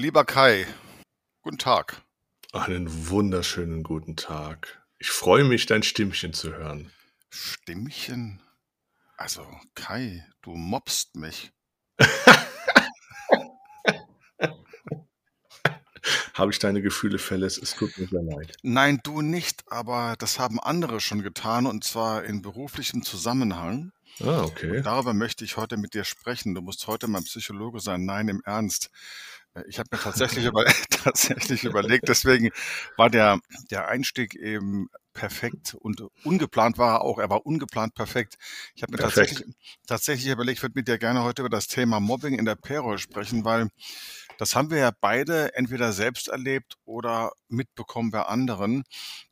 Lieber 0.00 0.24
Kai, 0.24 0.66
guten 1.42 1.58
Tag. 1.58 2.00
Einen 2.54 3.10
wunderschönen 3.10 3.82
guten 3.82 4.16
Tag. 4.16 4.82
Ich 4.98 5.10
freue 5.10 5.44
mich, 5.44 5.66
dein 5.66 5.82
Stimmchen 5.82 6.32
zu 6.32 6.54
hören. 6.54 6.90
Stimmchen? 7.28 8.40
Also, 9.18 9.46
Kai, 9.74 10.26
du 10.40 10.54
mobst 10.54 11.16
mich. 11.16 11.52
Habe 16.32 16.52
ich 16.52 16.58
deine 16.58 16.80
Gefühle 16.80 17.18
verletzt? 17.18 17.62
Es 17.62 17.74
tut 17.74 17.98
mir 17.98 18.06
sehr 18.08 18.22
leid. 18.22 18.56
Nein, 18.62 19.00
du 19.02 19.20
nicht, 19.20 19.70
aber 19.70 20.14
das 20.18 20.38
haben 20.38 20.58
andere 20.58 21.00
schon 21.00 21.20
getan 21.20 21.66
und 21.66 21.84
zwar 21.84 22.24
in 22.24 22.40
beruflichem 22.40 23.02
Zusammenhang. 23.02 23.92
Ah, 24.20 24.40
Und 24.40 24.44
okay. 24.46 24.80
darüber 24.80 25.12
möchte 25.12 25.44
ich 25.44 25.58
heute 25.58 25.76
mit 25.76 25.92
dir 25.92 26.04
sprechen. 26.04 26.54
Du 26.54 26.62
musst 26.62 26.86
heute 26.86 27.06
mein 27.06 27.24
Psychologe 27.24 27.80
sein. 27.80 28.06
Nein, 28.06 28.28
im 28.28 28.40
Ernst. 28.46 28.90
Äh, 29.54 29.62
Ich 29.68 29.78
habe 29.78 29.88
mir 29.92 29.98
tatsächlich, 30.00 30.44
über, 30.46 30.64
tatsächlich 30.90 31.64
überlegt, 31.64 32.08
deswegen 32.08 32.50
war 32.96 33.10
der, 33.10 33.38
der 33.70 33.88
Einstieg 33.88 34.34
eben 34.34 34.88
perfekt 35.20 35.74
und 35.74 36.02
ungeplant 36.24 36.78
war 36.78 36.94
er 36.94 37.00
auch. 37.02 37.18
Er 37.18 37.28
war 37.28 37.44
ungeplant 37.44 37.94
perfekt. 37.94 38.38
Ich 38.74 38.82
habe 38.82 38.92
mir 38.92 38.96
Perfekt. 38.96 39.36
tatsächlich, 39.36 39.54
tatsächlich 39.86 40.32
überlegt, 40.32 40.58
ich 40.58 40.62
würde 40.62 40.78
mit 40.78 40.88
dir 40.88 40.96
gerne 40.96 41.22
heute 41.22 41.42
über 41.42 41.50
das 41.50 41.66
Thema 41.66 42.00
Mobbing 42.00 42.38
in 42.38 42.46
der 42.46 42.54
Payroll 42.54 42.96
sprechen, 42.98 43.44
weil 43.44 43.68
das 44.38 44.56
haben 44.56 44.70
wir 44.70 44.78
ja 44.78 44.92
beide 44.98 45.54
entweder 45.54 45.92
selbst 45.92 46.28
erlebt 46.28 46.78
oder 46.86 47.32
mitbekommen 47.48 48.10
bei 48.10 48.22
anderen, 48.22 48.84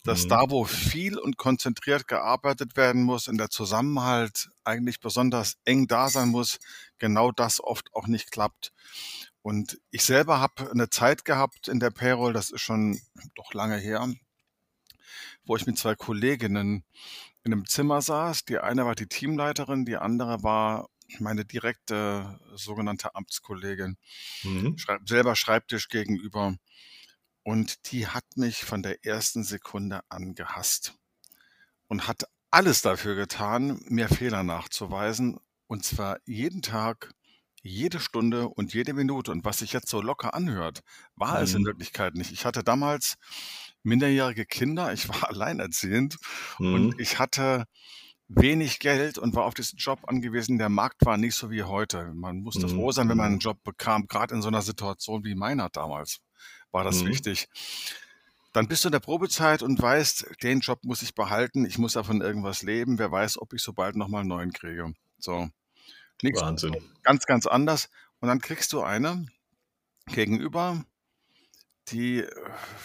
dass 0.04 0.24
Mhm. 0.24 0.28
da, 0.28 0.44
wo 0.50 0.66
viel 0.66 1.18
und 1.18 1.38
konzentriert 1.38 2.06
gearbeitet 2.06 2.76
werden 2.76 3.02
muss, 3.02 3.26
in 3.26 3.38
der 3.38 3.48
Zusammenhalt 3.48 4.50
eigentlich 4.64 5.00
besonders 5.00 5.54
eng 5.64 5.86
da 5.86 6.10
sein 6.10 6.28
muss, 6.28 6.58
genau 6.98 7.32
das 7.32 7.64
oft 7.64 7.94
auch 7.94 8.08
nicht 8.08 8.30
klappt. 8.30 8.72
Und 9.40 9.78
ich 9.90 10.04
selber 10.04 10.38
habe 10.38 10.70
eine 10.70 10.90
Zeit 10.90 11.24
gehabt 11.24 11.68
in 11.68 11.80
der 11.80 11.90
Payroll, 11.90 12.34
das 12.34 12.50
ist 12.50 12.60
schon 12.60 13.00
doch 13.34 13.54
lange 13.54 13.78
her, 13.78 14.06
wo 15.44 15.56
ich 15.56 15.66
mit 15.66 15.78
zwei 15.78 15.94
Kolleginnen 15.94 16.84
in 17.44 17.52
einem 17.52 17.66
Zimmer 17.66 18.02
saß. 18.02 18.44
Die 18.46 18.58
eine 18.58 18.86
war 18.86 18.94
die 18.94 19.08
Teamleiterin, 19.08 19.84
die 19.84 19.96
andere 19.96 20.42
war 20.42 20.88
meine 21.20 21.44
direkte 21.44 22.38
sogenannte 22.54 23.14
Amtskollegin, 23.14 23.96
Mhm. 24.42 24.76
schreib, 24.76 25.08
selber 25.08 25.36
Schreibtisch 25.36 25.88
gegenüber. 25.88 26.56
Und 27.42 27.90
die 27.92 28.06
hat 28.08 28.24
mich 28.36 28.64
von 28.64 28.82
der 28.82 29.04
ersten 29.04 29.42
Sekunde 29.44 30.00
an 30.08 30.34
gehasst 30.34 30.94
und 31.88 32.06
hat 32.08 32.24
alles 32.50 32.82
dafür 32.82 33.14
getan, 33.14 33.80
mir 33.88 34.08
Fehler 34.08 34.42
nachzuweisen. 34.42 35.38
Und 35.66 35.84
zwar 35.84 36.18
jeden 36.26 36.62
Tag, 36.62 37.12
jede 37.62 38.00
Stunde 38.00 38.48
und 38.48 38.72
jede 38.74 38.94
Minute. 38.94 39.30
Und 39.32 39.44
was 39.44 39.58
sich 39.58 39.72
jetzt 39.72 39.88
so 39.88 40.00
locker 40.00 40.34
anhört, 40.34 40.80
war 41.16 41.40
es 41.42 41.54
in 41.54 41.64
Mhm. 41.64 41.66
Wirklichkeit 41.66 42.14
nicht. 42.14 42.32
Ich 42.32 42.44
hatte 42.46 42.64
damals 42.64 43.16
minderjährige 43.82 44.46
Kinder, 44.46 44.92
ich 44.92 45.08
war 45.08 45.28
alleinerziehend 45.30 46.16
und 46.70 46.88
Mhm. 46.88 46.94
ich 46.98 47.18
hatte 47.18 47.64
wenig 48.28 48.78
Geld 48.80 49.18
und 49.18 49.34
war 49.34 49.44
auf 49.44 49.54
diesen 49.54 49.78
Job 49.78 50.00
angewiesen. 50.06 50.58
Der 50.58 50.68
Markt 50.68 51.04
war 51.06 51.16
nicht 51.16 51.34
so 51.34 51.50
wie 51.50 51.62
heute. 51.62 52.12
Man 52.14 52.40
musste 52.42 52.68
froh 52.68 52.88
Mhm. 52.88 52.92
sein, 52.92 53.08
wenn 53.08 53.16
man 53.16 53.26
einen 53.26 53.34
Mhm. 53.36 53.40
Job 53.40 53.62
bekam. 53.64 54.06
Gerade 54.06 54.34
in 54.34 54.42
so 54.42 54.48
einer 54.48 54.62
Situation 54.62 55.24
wie 55.24 55.34
meiner 55.34 55.70
damals 55.70 56.20
war 56.72 56.84
das 56.84 57.02
Mhm. 57.02 57.08
wichtig. 57.08 57.48
Dann 58.52 58.66
bist 58.68 58.84
du 58.84 58.88
in 58.88 58.92
der 58.92 59.00
Probezeit 59.00 59.62
und 59.62 59.80
weißt, 59.80 60.26
den 60.42 60.60
Job 60.60 60.80
muss 60.84 61.02
ich 61.02 61.14
behalten. 61.14 61.64
Ich 61.66 61.78
muss 61.78 61.92
davon 61.94 62.20
irgendwas 62.20 62.62
leben. 62.62 62.98
Wer 62.98 63.10
weiß, 63.12 63.38
ob 63.40 63.52
ich 63.52 63.62
so 63.62 63.72
bald 63.72 63.96
nochmal 63.96 64.20
einen 64.20 64.28
neuen 64.30 64.52
kriege. 64.52 64.92
So. 65.18 65.48
Nächste 66.22 66.46
Wahnsinn. 66.46 66.76
ganz, 67.02 67.26
ganz 67.26 67.46
anders. 67.46 67.88
Und 68.20 68.28
dann 68.28 68.40
kriegst 68.40 68.72
du 68.72 68.82
eine 68.82 69.26
gegenüber, 70.06 70.84
die 71.92 72.20
äh, 72.20 72.30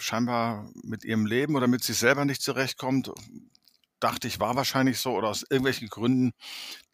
scheinbar 0.00 0.70
mit 0.82 1.04
ihrem 1.04 1.26
Leben 1.26 1.56
oder 1.56 1.66
mit 1.66 1.82
sich 1.84 1.98
selber 1.98 2.24
nicht 2.24 2.42
zurechtkommt. 2.42 3.10
Dachte 4.00 4.28
ich, 4.28 4.40
war 4.40 4.56
wahrscheinlich 4.56 4.98
so 5.00 5.14
oder 5.14 5.28
aus 5.28 5.44
irgendwelchen 5.48 5.88
Gründen, 5.88 6.32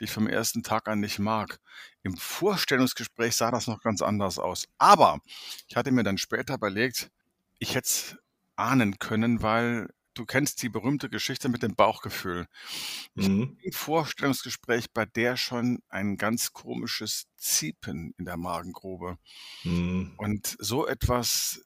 die 0.00 0.04
ich 0.04 0.12
vom 0.12 0.28
ersten 0.28 0.62
Tag 0.62 0.88
an 0.88 1.00
nicht 1.00 1.18
mag. 1.18 1.58
Im 2.02 2.16
Vorstellungsgespräch 2.16 3.36
sah 3.36 3.50
das 3.50 3.66
noch 3.66 3.80
ganz 3.80 4.02
anders 4.02 4.38
aus. 4.38 4.66
Aber 4.78 5.18
ich 5.68 5.76
hatte 5.76 5.92
mir 5.92 6.04
dann 6.04 6.18
später 6.18 6.54
überlegt, 6.54 7.10
ich 7.58 7.74
hätte 7.74 7.86
es 7.88 8.16
ahnen 8.56 8.98
können, 8.98 9.42
weil 9.42 9.88
du 10.14 10.26
kennst 10.26 10.62
die 10.62 10.68
berühmte 10.68 11.08
Geschichte 11.10 11.48
mit 11.48 11.62
dem 11.62 11.74
Bauchgefühl. 11.76 12.46
Ich 13.16 13.30
Mhm. 13.30 13.56
im 13.62 13.72
Vorstellungsgespräch 13.72 14.92
bei 14.92 15.06
der 15.06 15.36
schon 15.36 15.80
ein 15.88 16.16
ganz 16.16 16.52
komisches 16.52 17.26
Ziepen 17.36 18.14
in 18.18 18.24
der 18.24 18.36
Magengrube. 18.36 19.18
Mhm. 19.64 20.10
Und 20.16 20.56
so 20.58 20.86
etwas 20.86 21.62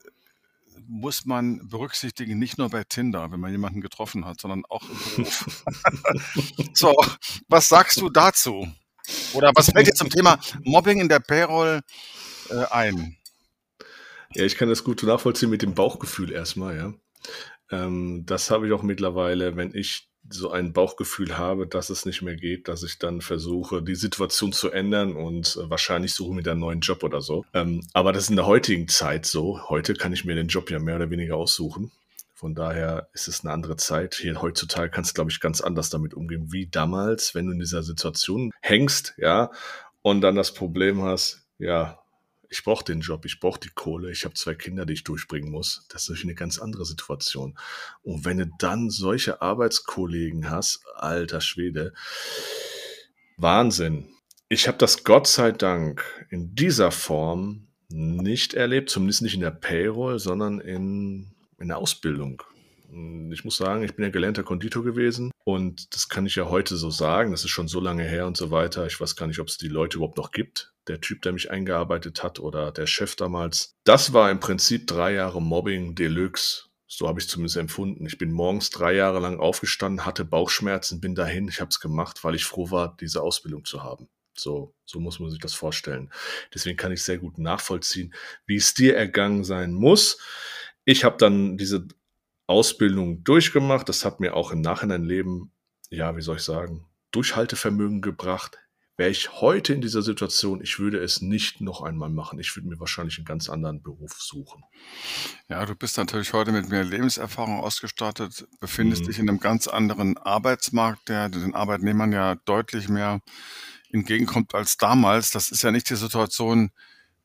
muss 0.87 1.25
man 1.25 1.69
berücksichtigen, 1.69 2.39
nicht 2.39 2.59
nur 2.59 2.71
bei 2.71 2.85
Tinder, 2.85 3.31
wenn 3.33 3.41
man 3.41 3.53
jemanden 3.53 3.81
getroffen 3.81 4.25
hat, 4.25 4.41
sondern 4.41 4.65
auch 4.69 4.83
im 4.89 5.25
Beruf. 5.25 5.65
So, 6.75 6.97
was 7.49 7.69
sagst 7.69 8.01
du 8.01 8.11
dazu? 8.11 8.67
Oder 9.33 9.53
was 9.55 9.71
fällt 9.71 9.87
dir 9.87 9.95
zum 9.95 10.11
Thema 10.11 10.39
Mobbing 10.63 11.01
in 11.01 11.09
der 11.09 11.21
Payroll 11.21 11.81
äh, 12.51 12.65
ein? 12.71 13.17
Ja, 14.35 14.45
ich 14.45 14.57
kann 14.57 14.69
das 14.69 14.83
gut 14.83 15.03
nachvollziehen 15.03 15.51
mit 15.51 15.63
dem 15.63 15.75
Bauchgefühl 15.75 16.33
erstmal, 16.33 16.77
ja. 16.77 16.95
Ähm, 17.71 18.25
das 18.27 18.51
habe 18.51 18.67
ich 18.67 18.73
auch 18.73 18.83
mittlerweile, 18.83 19.57
wenn 19.57 19.75
ich 19.75 20.09
so 20.31 20.51
ein 20.51 20.73
Bauchgefühl 20.73 21.37
habe, 21.37 21.67
dass 21.67 21.91
es 21.91 22.07
nicht 22.07 22.23
mehr 22.23 22.37
geht, 22.37 22.69
dass 22.69 22.83
ich 22.83 22.99
dann 22.99 23.21
versuche, 23.21 23.83
die 23.83 23.95
Situation 23.95 24.53
zu 24.53 24.71
ändern 24.71 25.15
und 25.15 25.57
äh, 25.57 25.71
wahrscheinlich 25.71 26.15
suche 26.15 26.35
mir 26.35 26.43
dann 26.43 26.53
einen 26.53 26.61
neuen 26.61 26.81
Job 26.81 27.03
oder 27.03 27.21
so. 27.21 27.45
Ähm, 27.53 27.83
aber 27.93 28.13
das 28.13 28.25
ist 28.25 28.31
in 28.31 28.37
der 28.37 28.47
heutigen 28.47 28.89
Zeit 28.89 29.27
so. 29.27 29.69
Heute 29.69 29.95
kann 29.95 30.13
ich 30.13 30.25
mir 30.25 30.35
den 30.35 30.49
Job 30.49 30.71
ja 30.71 30.79
mehr 30.79 30.97
oder 30.97 31.11
weniger 31.11 31.37
aussuchen. 31.37 31.93
Von 32.35 32.55
daher 32.55 33.09
ist 33.13 33.29
es 33.29 33.45
eine 33.45 33.53
andere 33.53 33.77
Zeit. 33.77 34.17
Hier 34.17 34.43
heutzutage 34.43 34.91
kannst 34.91 35.11
du, 35.11 35.15
glaube 35.15 35.31
ich, 35.31 35.41
ganz 35.41 35.61
anders 35.61 35.91
damit 35.91 36.15
umgehen, 36.15 36.53
wie 36.53 36.67
damals, 36.67 37.35
wenn 37.35 37.47
du 37.47 37.53
in 37.53 37.61
dieser 37.61 37.83
Situation 37.83 38.51
hängst, 38.61 39.15
ja, 39.19 39.51
und 40.03 40.21
dann 40.21 40.37
das 40.37 40.53
Problem 40.53 41.03
hast, 41.03 41.47
ja, 41.59 42.04
ich 42.55 42.63
brauche 42.63 42.85
den 42.85 43.01
Job, 43.01 43.25
ich 43.25 43.41
brauche 43.41 43.59
die 43.59 43.71
Kohle, 43.75 44.13
ich 44.13 44.25
habe 44.25 44.35
zwei 44.35 44.55
Kinder, 44.55 44.87
die 44.87 44.93
ich 44.93 45.03
durchbringen 45.03 45.51
muss. 45.51 45.87
Das 45.89 46.05
ist 46.05 46.09
natürlich 46.09 46.27
eine 46.27 46.35
ganz 46.37 46.61
andere 46.61 46.85
Situation. 46.85 47.59
Und 48.03 48.25
wenn 48.25 48.39
du 48.39 48.47
dann 48.59 48.91
solche 48.91 49.43
Arbeitskollegen 49.43 50.49
hast, 50.49 50.85
alter 50.95 51.41
Schwede, 51.41 51.95
Wahnsinn. 53.37 54.07
Ich 54.49 54.69
habe 54.69 54.79
das 54.79 55.03
Gott 55.03 55.27
sei 55.27 55.51
Dank 55.51 56.05
in 56.31 56.55
dieser 56.55 56.93
Form 56.93 57.67
nicht 57.89 58.55
erlebt, 58.55 58.89
zumindest 58.89 59.23
nicht 59.23 59.35
in 59.35 59.41
der 59.41 59.51
Payroll, 59.51 60.21
sondern 60.21 60.61
in, 60.61 61.35
in 61.59 61.69
der 61.69 61.79
Ausbildung. 61.79 62.41
Ich 63.33 63.45
muss 63.45 63.57
sagen, 63.57 63.83
ich 63.83 63.97
bin 63.97 64.05
ja 64.05 64.13
gelernter 64.13 64.45
Konditor 64.45 64.85
gewesen 64.85 65.33
und 65.43 65.93
das 65.93 66.09
kann 66.09 66.27
ich 66.27 66.37
ja 66.37 66.49
heute 66.49 66.77
so 66.77 66.91
sagen. 66.91 67.33
Das 67.33 67.43
ist 67.43 67.51
schon 67.51 67.67
so 67.67 67.81
lange 67.81 68.05
her 68.05 68.29
und 68.29 68.37
so 68.37 68.53
weiter. 68.53 68.87
Ich 68.87 69.01
weiß 69.01 69.17
gar 69.17 69.27
nicht, 69.27 69.41
ob 69.41 69.49
es 69.49 69.59
die 69.59 69.67
Leute 69.67 69.97
überhaupt 69.97 70.19
noch 70.19 70.31
gibt. 70.31 70.74
Der 70.89 71.01
Typ, 71.01 71.23
der 71.23 71.33
mich 71.33 71.51
eingearbeitet 71.51 72.23
hat 72.23 72.39
oder 72.39 72.71
der 72.71 72.87
Chef 72.87 73.17
damals. 73.17 73.75
Das 73.85 74.13
war 74.13 74.31
im 74.31 74.41
Prinzip 74.41 74.87
drei 74.87 75.15
Jahre 75.15 75.41
Mobbing 75.41 75.95
Deluxe. 75.95 76.65
So 76.87 77.09
habe 77.09 77.19
ich 77.19 77.27
es 77.27 77.31
zumindest 77.31 77.57
empfunden. 77.57 78.07
Ich 78.07 78.19
bin 78.19 78.31
morgens 78.31 78.71
drei 78.71 78.95
Jahre 78.95 79.19
lang 79.19 79.41
aufgestanden, 79.41 80.05
hatte 80.05 80.25
Bauchschmerzen, 80.25 81.01
bin 81.01 81.15
dahin. 81.15 81.49
Ich 81.49 81.61
habe 81.61 81.71
es 81.71 81.81
gemacht, 81.81 82.23
weil 82.23 82.35
ich 82.35 82.45
froh 82.45 82.71
war, 82.71 82.97
diese 83.01 83.23
Ausbildung 83.23 83.65
zu 83.65 83.83
haben. 83.83 84.09
So, 84.37 84.75
so 84.85 85.01
muss 85.01 85.21
man 85.21 85.31
sich 85.31 85.41
das 85.41 85.55
vorstellen. 85.55 86.11
Deswegen 86.53 86.77
kann 86.77 86.93
ich 86.93 87.03
sehr 87.03 87.19
gut 87.19 87.39
nachvollziehen, 87.39 88.15
wie 88.47 88.57
es 88.57 88.75
dir 88.75 88.97
ergangen 88.97 89.45
sein 89.45 89.73
muss. 89.73 90.19
Ich 90.85 91.05
habe 91.05 91.17
dann 91.19 91.57
diese 91.57 91.87
Ausbildung 92.47 93.25
durchgemacht. 93.25 93.89
Das 93.89 94.05
hat 94.05 94.21
mir 94.21 94.35
auch 94.35 94.53
im 94.53 94.61
Nachhinein 94.61 95.05
Leben, 95.05 95.53
ja, 95.91 96.17
wie 96.17 96.23
soll 96.23 96.37
ich 96.37 96.43
sagen, 96.43 96.87
Durchhaltevermögen 97.13 98.03
gebracht. 98.03 98.59
Wäre 98.97 99.11
ich 99.11 99.41
heute 99.41 99.73
in 99.75 99.81
dieser 99.81 100.03
Situation, 100.03 100.61
ich 100.63 100.79
würde 100.79 100.99
es 100.99 101.21
nicht 101.21 101.61
noch 101.61 101.83
einmal 101.83 102.11
machen. 102.11 102.39
Ich 102.39 102.55
würde 102.57 102.69
mir 102.69 102.79
wahrscheinlich 102.81 103.19
einen 103.19 103.25
ganz 103.25 103.49
anderen 103.49 103.83
Beruf 103.83 104.15
suchen. 104.21 104.65
Ja, 105.49 105.65
du 105.67 105.75
bist 105.75 105.97
natürlich 105.99 106.33
heute 106.33 106.53
mit 106.53 106.69
mehr 106.69 106.85
Lebenserfahrung 106.85 107.61
ausgestattet, 107.61 108.47
befindest 108.61 109.07
Mhm. 109.07 109.07
dich 109.07 109.19
in 109.19 109.29
einem 109.29 109.41
ganz 109.41 109.69
anderen 109.69 110.17
Arbeitsmarkt, 110.17 111.09
der 111.09 111.29
den 111.29 111.55
Arbeitnehmern 111.55 112.13
ja 112.13 112.37
deutlich 112.45 112.89
mehr 112.89 113.21
entgegenkommt 113.93 114.55
als 114.55 114.77
damals. 114.77 115.31
Das 115.31 115.51
ist 115.51 115.63
ja 115.63 115.71
nicht 115.71 115.91
die 115.91 115.97
Situation, 115.97 116.71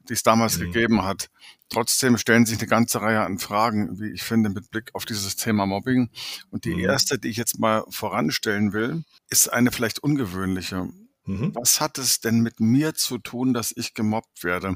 die 0.10 0.13
es 0.13 0.24
damals 0.24 0.57
Mhm. 0.57 0.60
gegeben 0.60 1.04
hat. 1.04 1.30
Trotzdem 1.69 2.18
stellen 2.18 2.45
sich 2.45 2.60
eine 2.60 2.68
ganze 2.68 3.01
Reihe 3.01 3.21
an 3.21 3.39
Fragen, 3.39 4.00
wie 4.00 4.12
ich 4.12 4.24
finde, 4.24 4.50
mit 4.50 4.71
Blick 4.71 4.92
auf 4.95 5.06
dieses 5.06 5.36
Thema 5.36 5.66
Mobbing. 5.66 6.10
Und 6.51 6.66
die 6.66 6.75
Mhm. 6.75 6.80
erste, 6.80 7.19
die 7.19 7.30
ich 7.30 7.38
jetzt 7.38 7.60
mal 7.60 7.83
voranstellen 7.89 8.74
will, 8.74 9.04
ist 9.30 9.50
eine 9.54 9.71
vielleicht 9.71 10.00
ungewöhnliche. 10.00 10.89
Mhm. 11.30 11.54
Was 11.54 11.80
hat 11.80 12.00
es 12.00 12.22
denn 12.22 12.40
mit 12.40 12.60
mir 12.60 12.96
zu 12.96 13.20
tun, 13.20 13.54
dass 13.54 13.72
ich 13.76 13.94
gemobbt 13.94 14.44
werde? 14.44 14.74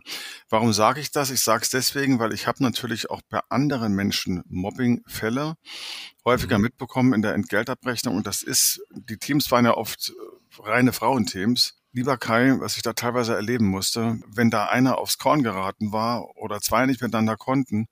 Warum 0.50 0.72
sage 0.72 1.02
ich 1.02 1.10
das? 1.10 1.32
Ich 1.32 1.42
sage 1.42 1.64
es 1.64 1.72
deswegen, 1.72 2.20
weil 2.20 2.32
ich 2.32 2.46
habe 2.46 2.62
natürlich 2.62 3.10
auch 3.10 3.22
bei 3.28 3.40
anderen 3.50 3.94
Menschen 3.94 4.44
Mobbingfälle 4.48 5.56
häufiger 6.24 6.60
mitbekommen 6.60 7.14
in 7.14 7.24
der 7.24 7.34
Entgeltabrechnung. 7.34 8.16
Und 8.16 8.28
das 8.28 8.44
ist, 8.44 8.84
die 8.92 9.18
Teams 9.18 9.50
waren 9.50 9.66
ja 9.66 9.74
oft 9.74 10.14
reine 10.60 10.94
Frauenteams. 10.94 11.74
lieber 11.92 12.18
Kai, 12.18 12.60
was 12.60 12.76
ich 12.76 12.84
da 12.84 12.94
teilweise 12.94 13.34
erleben 13.34 13.66
musste, 13.66 14.20
wenn 14.28 14.52
da 14.52 14.66
einer 14.66 15.00
aufs 15.00 15.18
Korn 15.18 15.42
geraten 15.42 15.92
war 15.92 16.38
oder 16.38 16.62
zwei 16.62 16.86
nicht 16.86 17.02
miteinander 17.02 17.36
konnten, 17.36 17.88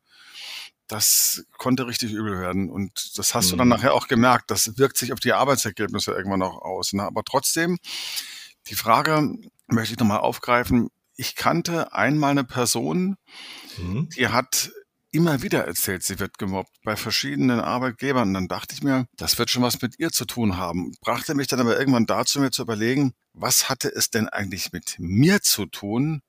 das 0.88 1.46
konnte 1.58 1.88
richtig 1.88 2.12
übel 2.12 2.40
werden. 2.40 2.70
Und 2.70 3.18
das 3.18 3.34
hast 3.34 3.48
mhm. 3.48 3.52
du 3.52 3.58
dann 3.58 3.68
mhm. 3.70 3.74
nachher 3.74 3.94
auch 3.96 4.08
gemerkt. 4.08 4.52
Das 4.52 4.78
wirkt 4.78 4.98
sich 4.98 5.14
auf 5.14 5.20
die 5.20 5.34
Arbeitsergebnisse 5.34 6.12
irgendwann 6.12 6.44
auch 6.44 6.62
aus. 6.62 6.94
Ne? 6.94 7.04
Aber 7.04 7.24
trotzdem, 7.24 7.80
die 8.68 8.76
Frage 8.76 9.36
möchte 9.68 9.94
ich 9.94 10.00
nochmal 10.00 10.20
aufgreifen. 10.20 10.90
Ich 11.16 11.36
kannte 11.36 11.94
einmal 11.94 12.32
eine 12.32 12.44
Person, 12.44 13.16
mhm. 13.78 14.10
die 14.10 14.28
hat 14.28 14.72
immer 15.12 15.42
wieder 15.42 15.66
erzählt, 15.66 16.04
sie 16.04 16.20
wird 16.20 16.38
gemobbt 16.38 16.72
bei 16.84 16.96
verschiedenen 16.96 17.60
Arbeitgebern. 17.60 18.30
Und 18.30 18.34
dann 18.34 18.48
dachte 18.48 18.74
ich 18.74 18.82
mir, 18.82 19.08
das 19.18 19.38
wird 19.38 19.50
schon 19.50 19.62
was 19.64 19.82
mit 19.82 20.00
ihr 20.00 20.10
zu 20.10 20.26
tun 20.26 20.58
haben. 20.58 20.94
Brachte 21.02 21.36
mich 21.36 21.48
dann 21.48 21.60
aber 21.60 21.78
irgendwann 21.78 22.06
dazu, 22.06 22.40
mir 22.40 22.52
zu 22.52 22.62
überlegen, 22.62 23.14
was 23.34 23.70
hatte 23.70 23.94
es 23.94 24.10
denn 24.10 24.30
eigentlich 24.30 24.72
mit 24.72 24.96
mir 25.00 25.42
zu 25.42 25.66
tun, 25.66 26.22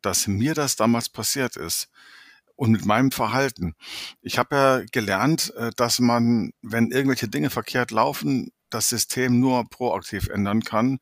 dass 0.00 0.28
mir 0.28 0.54
das 0.54 0.76
damals 0.76 1.08
passiert 1.08 1.56
ist? 1.56 1.88
und 2.60 2.72
mit 2.72 2.84
meinem 2.84 3.10
Verhalten. 3.10 3.72
Ich 4.20 4.36
habe 4.36 4.54
ja 4.54 4.82
gelernt, 4.92 5.50
äh, 5.56 5.70
dass 5.76 5.98
man, 5.98 6.50
wenn 6.60 6.90
irgendwelche 6.90 7.26
Dinge 7.26 7.48
verkehrt 7.48 7.90
laufen, 7.90 8.50
das 8.68 8.90
System 8.90 9.40
nur 9.40 9.66
proaktiv 9.70 10.28
ändern 10.28 10.62
kann 10.62 10.98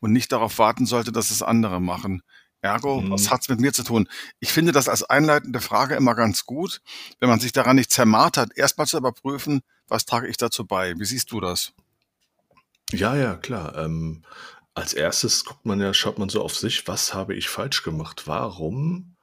und 0.00 0.12
nicht 0.12 0.32
darauf 0.32 0.58
warten 0.58 0.86
sollte, 0.86 1.12
dass 1.12 1.30
es 1.30 1.42
andere 1.42 1.80
machen. 1.80 2.22
Ergo, 2.62 3.00
mhm. 3.00 3.10
was 3.10 3.30
hat's 3.30 3.48
mit 3.48 3.60
mir 3.60 3.72
zu 3.72 3.84
tun? 3.84 4.08
Ich 4.38 4.52
finde 4.52 4.72
das 4.72 4.88
als 4.88 5.02
einleitende 5.02 5.60
Frage 5.60 5.94
immer 5.94 6.14
ganz 6.14 6.44
gut, 6.44 6.82
wenn 7.18 7.28
man 7.28 7.40
sich 7.40 7.52
daran 7.52 7.76
nicht 7.76 7.90
zermartert, 7.90 8.56
erstmal 8.56 8.86
zu 8.86 8.98
überprüfen, 8.98 9.62
was 9.88 10.04
trage 10.04 10.28
ich 10.28 10.36
dazu 10.36 10.66
bei? 10.66 10.98
Wie 10.98 11.04
siehst 11.04 11.32
du 11.32 11.40
das? 11.40 11.72
Ja, 12.92 13.16
ja, 13.16 13.36
klar. 13.36 13.76
Ähm, 13.78 14.24
als 14.74 14.92
erstes 14.92 15.44
guckt 15.44 15.64
man 15.64 15.80
ja, 15.80 15.94
schaut 15.94 16.18
man 16.18 16.28
so 16.28 16.42
auf 16.42 16.56
sich, 16.56 16.86
was 16.86 17.14
habe 17.14 17.34
ich 17.34 17.48
falsch 17.48 17.82
gemacht? 17.82 18.26
Warum 18.26 19.16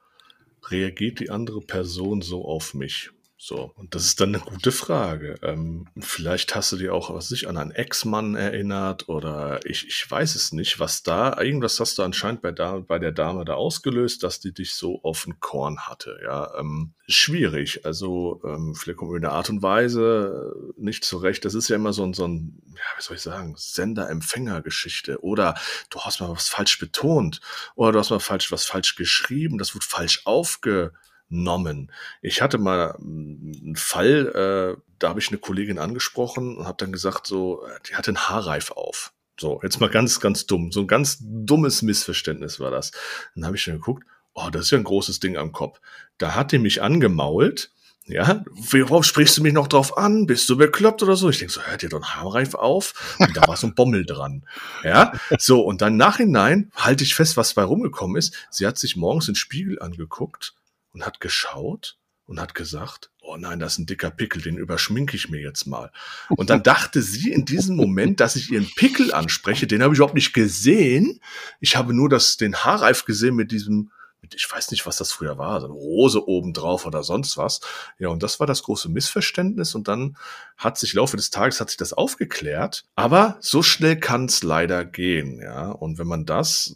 reagiert 0.65 1.19
die 1.19 1.29
andere 1.29 1.61
Person 1.61 2.21
so 2.21 2.45
auf 2.45 2.73
mich? 2.73 3.11
So, 3.39 3.71
und 3.75 3.93
das 3.93 4.03
ist 4.05 4.19
dann 4.19 4.33
eine 4.33 4.43
gute 4.43 4.71
Frage. 4.71 5.35
Ähm, 5.43 5.87
vielleicht 5.99 6.55
hast 6.55 6.71
du 6.71 6.75
dir 6.75 6.95
auch, 6.95 7.13
was 7.13 7.27
sich 7.27 7.47
an 7.47 7.55
einen 7.55 7.69
Ex-Mann 7.69 8.33
erinnert 8.33 9.09
oder 9.09 9.59
ich, 9.63 9.87
ich 9.87 10.09
weiß 10.09 10.33
es 10.33 10.53
nicht, 10.53 10.79
was 10.79 11.03
da, 11.03 11.39
irgendwas 11.39 11.79
hast 11.79 11.99
du 11.99 12.03
anscheinend 12.03 12.41
bei, 12.41 12.51
da, 12.51 12.79
bei 12.79 12.97
der 12.97 13.11
Dame 13.11 13.45
da 13.45 13.53
ausgelöst, 13.53 14.23
dass 14.23 14.39
die 14.39 14.53
dich 14.53 14.73
so 14.73 15.03
auf 15.03 15.25
den 15.25 15.39
Korn 15.39 15.81
hatte. 15.81 16.17
Ja, 16.23 16.51
ähm, 16.57 16.95
schwierig. 17.07 17.85
Also, 17.85 18.41
ähm, 18.43 18.73
vielleicht 18.73 18.97
kommt 18.97 19.15
in 19.15 19.21
der 19.21 19.33
Art 19.33 19.51
und 19.51 19.61
Weise 19.61 20.55
nicht 20.75 21.05
zurecht. 21.05 21.45
Das 21.45 21.53
ist 21.53 21.69
ja 21.69 21.75
immer 21.75 21.93
so 21.93 22.03
ein, 22.03 22.15
so 22.15 22.27
ein, 22.27 22.59
ja, 22.69 22.97
wie 22.97 23.03
soll 23.03 23.17
ich 23.17 23.21
sagen, 23.21 23.53
Sender-Empfänger-Geschichte. 23.55 25.23
Oder 25.23 25.53
du 25.91 25.99
hast 25.99 26.21
mal 26.21 26.29
was 26.31 26.49
falsch 26.49 26.79
betont 26.79 27.39
oder 27.75 27.91
du 27.91 27.99
hast 27.99 28.09
mal 28.09 28.19
falsch, 28.19 28.51
was 28.51 28.65
falsch 28.65 28.95
geschrieben, 28.95 29.59
das 29.59 29.75
wird 29.75 29.83
falsch 29.83 30.21
aufge 30.25 30.91
genommen. 31.29 31.91
Ich 32.21 32.41
hatte 32.41 32.57
mal 32.57 32.95
hm, 32.97 33.53
einen 33.63 33.75
Fall, 33.75 34.75
äh, 34.77 34.81
da 34.99 35.09
habe 35.09 35.19
ich 35.19 35.29
eine 35.29 35.37
Kollegin 35.37 35.79
angesprochen 35.79 36.57
und 36.57 36.65
habe 36.65 36.77
dann 36.77 36.91
gesagt, 36.91 37.27
so, 37.27 37.65
die 37.89 37.95
hatte 37.95 38.11
einen 38.11 38.29
Haarreif 38.29 38.71
auf. 38.71 39.13
So, 39.39 39.59
jetzt 39.61 39.79
mal 39.79 39.89
ganz, 39.89 40.19
ganz 40.19 40.47
dumm. 40.47 40.71
So 40.71 40.81
ein 40.81 40.87
ganz 40.87 41.19
dummes 41.21 41.83
Missverständnis 41.83 42.59
war 42.59 42.71
das. 42.71 42.91
Dann 43.35 43.45
habe 43.45 43.55
ich 43.55 43.65
dann 43.65 43.75
geguckt, 43.75 44.03
oh, 44.33 44.49
das 44.51 44.63
ist 44.63 44.71
ja 44.71 44.79
ein 44.79 44.83
großes 44.83 45.19
Ding 45.19 45.37
am 45.37 45.51
Kopf. 45.51 45.79
Da 46.17 46.33
hat 46.33 46.51
die 46.51 46.57
mich 46.57 46.81
angemault. 46.81 47.71
Ja, 48.09 48.45
worauf 48.71 49.03
sprichst 49.03 49.37
du 49.37 49.43
mich 49.43 49.51
noch 49.51 49.67
drauf 49.67 49.97
an? 49.97 50.27
Bist 50.27 50.49
du 50.49 50.55
bekloppt 50.55 51.03
oder 51.03 51.17
so? 51.17 51.29
Ich 51.29 51.39
denke 51.39 51.53
so, 51.53 51.61
hört 51.61 51.83
ihr 51.83 51.89
doch 51.89 51.97
einen 51.97 52.15
Haarreif 52.15 52.55
auf? 52.55 53.17
Und 53.19 53.35
da 53.35 53.45
war 53.47 53.57
so 53.57 53.67
ein 53.67 53.75
Bommel 53.75 54.05
dran. 54.05 54.45
Ja, 54.81 55.11
so, 55.37 55.59
und 55.59 55.81
dann 55.81 55.97
nachhinein 55.97 56.71
halte 56.73 57.03
ich 57.03 57.15
fest, 57.15 57.35
was 57.35 57.53
bei 57.53 57.63
rumgekommen 57.63 58.15
ist. 58.15 58.33
Sie 58.49 58.65
hat 58.65 58.77
sich 58.77 58.95
morgens 58.95 59.27
in 59.27 59.33
den 59.33 59.39
Spiegel 59.39 59.81
angeguckt 59.81 60.55
und 60.97 61.05
hat 61.05 61.19
geschaut 61.19 61.97
und 62.25 62.41
hat 62.41 62.55
gesagt, 62.55 63.11
oh 63.21 63.37
nein, 63.37 63.59
das 63.59 63.73
ist 63.73 63.79
ein 63.79 63.85
dicker 63.85 64.09
Pickel, 64.09 64.41
den 64.41 64.57
überschminke 64.57 65.15
ich 65.15 65.29
mir 65.29 65.39
jetzt 65.39 65.67
mal. 65.67 65.91
Und 66.29 66.49
dann 66.49 66.63
dachte 66.63 67.01
sie 67.01 67.31
in 67.31 67.45
diesem 67.45 67.75
Moment, 67.75 68.19
dass 68.19 68.35
ich 68.35 68.51
ihren 68.51 68.67
Pickel 68.75 69.13
anspreche, 69.13 69.67
den 69.67 69.83
habe 69.83 69.93
ich 69.93 69.99
überhaupt 69.99 70.15
nicht 70.15 70.33
gesehen. 70.33 71.19
Ich 71.59 71.75
habe 71.75 71.93
nur 71.93 72.09
das, 72.09 72.37
den 72.37 72.55
Haarreif 72.55 73.05
gesehen 73.05 73.35
mit 73.35 73.51
diesem 73.51 73.91
ich 74.35 74.51
weiß 74.51 74.71
nicht, 74.71 74.85
was 74.85 74.97
das 74.97 75.11
früher 75.11 75.37
war, 75.37 75.61
so 75.61 75.67
eine 75.67 75.75
Rose 75.75 76.27
obendrauf 76.27 76.85
oder 76.85 77.03
sonst 77.03 77.37
was. 77.37 77.61
Ja, 77.97 78.09
und 78.09 78.23
das 78.23 78.39
war 78.39 78.47
das 78.47 78.63
große 78.63 78.89
Missverständnis 78.89 79.73
und 79.73 79.87
dann 79.87 80.17
hat 80.57 80.77
sich 80.77 80.93
im 80.93 80.97
Laufe 80.97 81.15
des 81.15 81.29
Tages 81.29 81.61
hat 81.61 81.69
sich 81.69 81.77
das 81.77 81.93
aufgeklärt. 81.93 82.83
Aber 82.95 83.37
so 83.39 83.63
schnell 83.63 83.97
kann 83.97 84.25
es 84.25 84.43
leider 84.43 84.83
gehen, 84.83 85.39
ja. 85.39 85.69
Und 85.69 85.97
wenn 85.97 86.07
man 86.07 86.25
das 86.25 86.75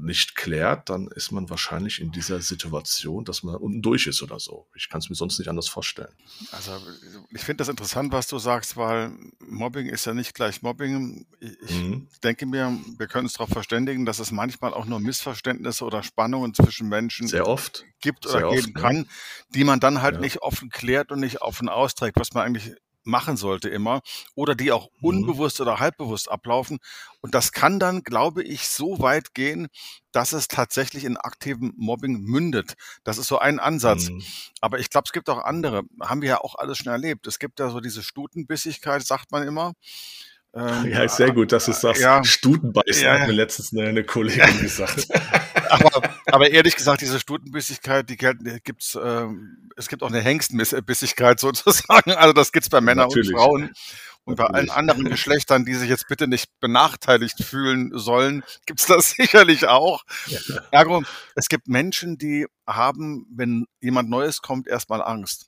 nicht 0.00 0.34
klärt, 0.36 0.88
dann 0.88 1.08
ist 1.08 1.32
man 1.32 1.50
wahrscheinlich 1.50 2.00
in 2.00 2.10
dieser 2.10 2.40
Situation, 2.40 3.24
dass 3.24 3.42
man 3.42 3.56
unten 3.56 3.82
durch 3.82 4.06
ist 4.06 4.22
oder 4.22 4.40
so. 4.40 4.66
Ich 4.74 4.88
kann 4.88 5.00
es 5.00 5.10
mir 5.10 5.16
sonst 5.16 5.38
nicht 5.38 5.48
anders 5.48 5.68
vorstellen. 5.68 6.12
Also 6.52 6.72
ich 7.30 7.42
finde 7.42 7.58
das 7.58 7.68
interessant, 7.68 8.12
was 8.12 8.26
du 8.26 8.38
sagst, 8.38 8.76
weil 8.76 9.12
Mobbing 9.40 9.86
ist 9.86 10.06
ja 10.06 10.14
nicht 10.14 10.34
gleich 10.34 10.62
Mobbing. 10.62 11.26
Ich 11.40 11.70
mhm. 11.74 12.08
denke 12.22 12.46
mir, 12.46 12.78
wir 12.96 13.06
können 13.06 13.26
uns 13.26 13.34
darauf 13.34 13.50
verständigen, 13.50 14.06
dass 14.06 14.18
es 14.18 14.30
manchmal 14.30 14.72
auch 14.72 14.86
nur 14.86 15.00
Missverständnisse 15.00 15.84
oder 15.84 16.02
Spannungen 16.02 16.54
zwischen 16.54 16.88
Menschen 16.88 17.28
Sehr 17.28 17.46
oft. 17.46 17.84
gibt 18.00 18.24
oder 18.26 18.40
Sehr 18.40 18.50
geben 18.50 18.72
oft, 18.74 18.82
kann, 18.82 18.96
ja. 18.96 19.04
die 19.50 19.64
man 19.64 19.80
dann 19.80 20.00
halt 20.00 20.16
ja. 20.16 20.20
nicht 20.20 20.42
offen 20.42 20.70
klärt 20.70 21.12
und 21.12 21.20
nicht 21.20 21.42
offen 21.42 21.68
austrägt, 21.68 22.16
was 22.18 22.32
man 22.32 22.44
eigentlich 22.44 22.74
machen 23.08 23.36
sollte 23.36 23.68
immer 23.68 24.02
oder 24.34 24.54
die 24.54 24.70
auch 24.70 24.90
mhm. 25.00 25.08
unbewusst 25.08 25.60
oder 25.60 25.80
halbbewusst 25.80 26.30
ablaufen. 26.30 26.78
Und 27.20 27.34
das 27.34 27.52
kann 27.52 27.80
dann, 27.80 28.02
glaube 28.04 28.44
ich, 28.44 28.68
so 28.68 29.00
weit 29.00 29.34
gehen, 29.34 29.68
dass 30.12 30.32
es 30.32 30.46
tatsächlich 30.46 31.04
in 31.04 31.16
aktivem 31.16 31.72
Mobbing 31.76 32.20
mündet. 32.20 32.74
Das 33.02 33.18
ist 33.18 33.28
so 33.28 33.38
ein 33.38 33.58
Ansatz. 33.58 34.10
Mhm. 34.10 34.22
Aber 34.60 34.78
ich 34.78 34.90
glaube, 34.90 35.06
es 35.06 35.12
gibt 35.12 35.28
auch 35.28 35.42
andere. 35.42 35.82
Haben 36.00 36.22
wir 36.22 36.28
ja 36.28 36.40
auch 36.40 36.54
alles 36.54 36.78
schon 36.78 36.92
erlebt. 36.92 37.26
Es 37.26 37.38
gibt 37.38 37.58
ja 37.58 37.70
so 37.70 37.80
diese 37.80 38.02
Stutenbissigkeit, 38.02 39.04
sagt 39.04 39.32
man 39.32 39.46
immer. 39.46 39.72
Ähm, 40.54 40.90
ja, 40.90 41.02
ist 41.02 41.16
sehr 41.16 41.32
gut, 41.32 41.52
dass 41.52 41.66
du 41.66 41.72
sagst. 41.72 42.00
Ja, 42.00 42.24
Stutenbeißen 42.24 43.04
ja, 43.04 43.18
hat 43.18 43.28
mir 43.28 43.34
letztens 43.34 43.72
eine, 43.72 43.88
eine 43.88 44.04
Kollegin 44.04 44.58
gesagt. 44.60 45.08
aber, 45.68 46.10
aber, 46.26 46.50
ehrlich 46.50 46.74
gesagt, 46.74 47.02
diese 47.02 47.20
Stutenbissigkeit, 47.20 48.08
die, 48.08 48.16
die 48.16 48.58
gibt's, 48.64 48.94
äh, 48.94 49.26
es 49.76 49.88
gibt 49.88 50.02
auch 50.02 50.08
eine 50.08 50.20
Hengstbissigkeit 50.20 51.38
sozusagen. 51.40 52.12
Also 52.12 52.32
das 52.32 52.52
gibt's 52.52 52.70
bei 52.70 52.80
Männern 52.80 53.08
Natürlich. 53.08 53.32
und 53.32 53.38
Frauen. 53.38 53.72
Und 54.24 54.36
bei 54.36 54.44
allen 54.44 54.68
anderen 54.68 55.04
Geschlechtern, 55.08 55.64
die 55.64 55.74
sich 55.74 55.88
jetzt 55.88 56.06
bitte 56.06 56.28
nicht 56.28 56.50
benachteiligt 56.60 57.42
fühlen 57.42 57.92
sollen, 57.94 58.42
gibt's 58.66 58.84
das 58.84 59.10
sicherlich 59.16 59.66
auch. 59.66 60.04
Ja. 60.26 60.38
Ergo, 60.70 61.02
es 61.34 61.48
gibt 61.48 61.66
Menschen, 61.68 62.18
die 62.18 62.46
haben, 62.66 63.26
wenn 63.34 63.66
jemand 63.80 64.10
Neues 64.10 64.42
kommt, 64.42 64.66
erstmal 64.66 65.02
Angst. 65.02 65.46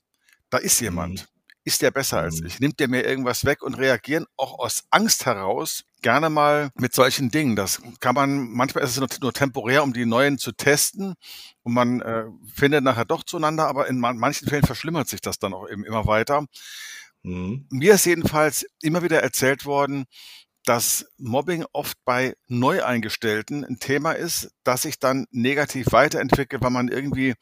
Da 0.49 0.57
ist 0.57 0.79
jemand. 0.79 1.21
Mhm 1.21 1.30
ist 1.63 1.81
der 1.81 1.91
besser 1.91 2.19
als 2.19 2.41
mhm. 2.41 2.47
ich? 2.47 2.59
Nimmt 2.59 2.79
der 2.79 2.87
mir 2.87 3.05
irgendwas 3.05 3.45
weg 3.45 3.61
und 3.61 3.75
reagieren 3.75 4.25
auch 4.37 4.59
aus 4.59 4.83
Angst 4.89 5.25
heraus 5.25 5.83
gerne 6.01 6.29
mal 6.29 6.71
mit 6.75 6.93
solchen 6.93 7.29
Dingen. 7.29 7.55
Das 7.55 7.81
kann 7.99 8.15
man, 8.15 8.49
manchmal 8.51 8.83
ist 8.83 8.91
es 8.91 8.99
nur, 8.99 9.09
nur 9.21 9.33
temporär, 9.33 9.83
um 9.83 9.93
die 9.93 10.05
neuen 10.05 10.37
zu 10.37 10.51
testen 10.51 11.13
und 11.63 11.73
man 11.73 12.01
äh, 12.01 12.25
findet 12.53 12.83
nachher 12.83 13.05
doch 13.05 13.23
zueinander, 13.23 13.67
aber 13.67 13.87
in 13.87 13.99
man, 13.99 14.17
manchen 14.17 14.47
Fällen 14.47 14.63
verschlimmert 14.63 15.07
sich 15.07 15.21
das 15.21 15.37
dann 15.39 15.53
auch 15.53 15.69
eben 15.69 15.85
immer 15.85 16.07
weiter. 16.07 16.45
Mhm. 17.23 17.67
Mir 17.69 17.93
ist 17.93 18.05
jedenfalls 18.05 18.65
immer 18.81 19.03
wieder 19.03 19.21
erzählt 19.21 19.65
worden, 19.65 20.05
dass 20.65 21.05
Mobbing 21.17 21.65
oft 21.73 21.97
bei 22.05 22.35
Neueingestellten 22.47 23.65
ein 23.65 23.79
Thema 23.79 24.11
ist, 24.11 24.51
das 24.63 24.83
sich 24.83 24.99
dann 24.99 25.25
negativ 25.31 25.91
weiterentwickelt, 25.91 26.61
weil 26.61 26.69
man 26.69 26.87
irgendwie 26.87 27.33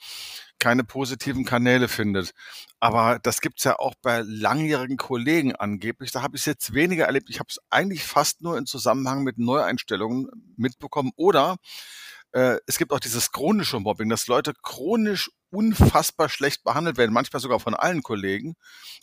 keine 0.59 0.83
positiven 0.83 1.45
Kanäle 1.45 1.87
findet. 1.87 2.33
Aber 2.79 3.19
das 3.19 3.41
gibt's 3.41 3.63
ja 3.63 3.79
auch 3.79 3.95
bei 4.01 4.23
langjährigen 4.25 4.97
Kollegen 4.97 5.55
angeblich. 5.55 6.11
Da 6.11 6.21
habe 6.21 6.35
ich 6.35 6.41
es 6.41 6.45
jetzt 6.45 6.73
weniger 6.73 7.05
erlebt. 7.05 7.29
Ich 7.29 7.39
habe 7.39 7.47
es 7.49 7.59
eigentlich 7.69 8.03
fast 8.03 8.41
nur 8.41 8.57
in 8.57 8.65
Zusammenhang 8.65 9.23
mit 9.23 9.37
Neueinstellungen 9.37 10.27
mitbekommen. 10.57 11.11
Oder 11.15 11.57
äh, 12.31 12.57
es 12.67 12.77
gibt 12.77 12.91
auch 12.91 12.99
dieses 12.99 13.31
chronische 13.31 13.79
Mobbing, 13.79 14.09
dass 14.09 14.27
Leute 14.27 14.53
chronisch 14.61 15.31
unfassbar 15.51 16.29
schlecht 16.29 16.63
behandelt 16.63 16.97
werden, 16.97 17.11
manchmal 17.13 17.39
sogar 17.39 17.59
von 17.59 17.73
allen 17.73 18.03
Kollegen 18.03 18.55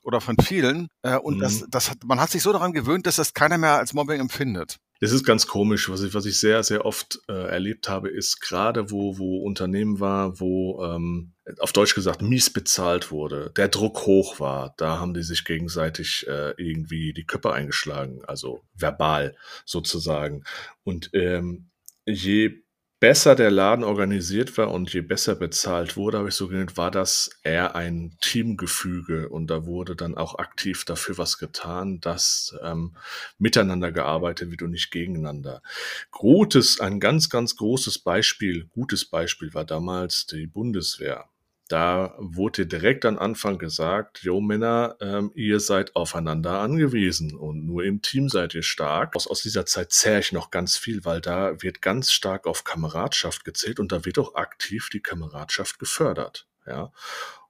oder 0.03 0.21
von 0.21 0.37
vielen. 0.39 0.89
Äh, 1.03 1.17
und 1.17 1.39
mhm. 1.39 1.41
das, 1.41 1.65
das 1.69 1.91
hat, 1.91 1.99
man 2.05 2.21
hat 2.21 2.31
sich 2.31 2.43
so 2.43 2.53
daran 2.53 2.73
gewöhnt, 2.73 3.07
dass 3.07 3.17
das 3.17 3.35
keiner 3.35 3.59
mehr 3.59 3.79
als 3.79 3.95
Mobbing 3.95 4.21
empfindet. 4.21 4.79
Das 5.01 5.13
ist 5.13 5.25
ganz 5.25 5.47
komisch. 5.47 5.91
Was 5.91 6.03
ich, 6.03 6.15
was 6.15 6.25
ich 6.25 6.39
sehr, 6.39 6.63
sehr 6.63 6.87
oft 6.87 7.21
äh, 7.29 7.33
erlebt 7.33 7.89
habe, 7.89 8.09
ist 8.09 8.41
gerade, 8.41 8.91
wo, 8.91 9.19
wo 9.19 9.43
Unternehmen 9.43 10.01
war, 10.01 10.41
wo 10.41 10.83
ähm, 10.83 11.35
auf 11.59 11.73
Deutsch 11.73 11.95
gesagt 11.95 12.23
mies 12.23 12.51
bezahlt 12.51 13.11
wurde, 13.11 13.53
der 13.57 13.69
Druck 13.69 14.07
hoch 14.07 14.41
war, 14.41 14.75
da 14.79 14.99
haben 14.99 15.13
die 15.13 15.23
sich 15.23 15.45
gegenseitig 15.45 16.27
äh, 16.29 16.53
irgendwie 16.57 17.13
die 17.13 17.27
Köpfe 17.27 17.53
eingeschlagen, 17.53 18.25
also 18.27 18.63
verbal 18.75 19.37
sozusagen. 19.67 20.45
Und 20.83 21.11
ähm, 21.13 21.69
je 22.07 22.63
besser 22.99 23.35
der 23.35 23.51
Laden 23.51 23.85
organisiert 23.85 24.57
war 24.57 24.71
und 24.71 24.93
je 24.93 25.03
besser 25.03 25.35
bezahlt 25.35 25.97
wurde, 25.97 26.19
habe 26.19 26.29
ich 26.29 26.35
so 26.35 26.49
genannt, 26.49 26.77
war 26.77 26.91
das 26.91 27.31
eher 27.43 27.77
ein 27.77 28.17
Teamgefüge 28.21 29.29
und 29.29 29.49
da 29.49 29.67
wurde 29.67 29.97
dann 29.97 30.17
auch 30.17 30.39
aktiv 30.39 30.85
dafür 30.85 31.19
was 31.19 31.39
getan, 31.39 32.01
dass 32.01 32.57
ähm, 32.63 32.97
miteinander 33.39 33.93
gearbeitet 33.93 34.51
wird 34.51 34.63
und 34.63 34.71
nicht 34.71 34.91
gegeneinander. 34.91 35.63
Gutes, 36.11 36.81
ein 36.81 37.01
ganz, 37.01 37.29
ganz 37.29 37.57
großes 37.57 37.99
Beispiel, 37.99 38.67
gutes 38.67 39.05
Beispiel 39.05 39.53
war 39.53 39.65
damals 39.65 40.27
die 40.27 40.47
Bundeswehr. 40.47 41.29
Da 41.69 42.15
wurde 42.19 42.67
direkt 42.67 43.05
am 43.05 43.19
Anfang 43.19 43.59
gesagt, 43.59 44.23
jo 44.23 44.41
Männer, 44.41 44.97
ähm, 45.01 45.33
ihr 45.35 45.59
seid 45.59 45.97
aufeinander 45.97 46.61
angewiesen 46.61 47.35
und 47.35 47.67
nur 47.67 47.83
im 47.83 48.03
Team 48.03 48.29
seid 48.29 48.55
ihr 48.55 48.63
stark. 48.63 49.17
Aus, 49.17 49.27
aus 49.27 49.43
dieser 49.43 49.67
Zeit 49.67 49.93
zähre 49.93 50.21
ich 50.21 50.31
noch 50.31 50.53
ganz 50.53 50.77
viel, 50.77 51.05
weil 51.05 51.21
da 51.21 51.61
wird 51.63 51.83
ganz 51.83 52.13
stark 52.13 52.47
auf 52.47 52.63
Kameradschaft 52.63 53.45
gezählt 53.45 53.81
und 53.81 53.91
da 53.91 54.05
wird 54.05 54.19
auch 54.19 54.37
aktiv 54.37 54.91
die 54.93 55.01
Kameradschaft 55.01 55.81
gefördert. 55.81 56.47
Ja. 56.67 56.93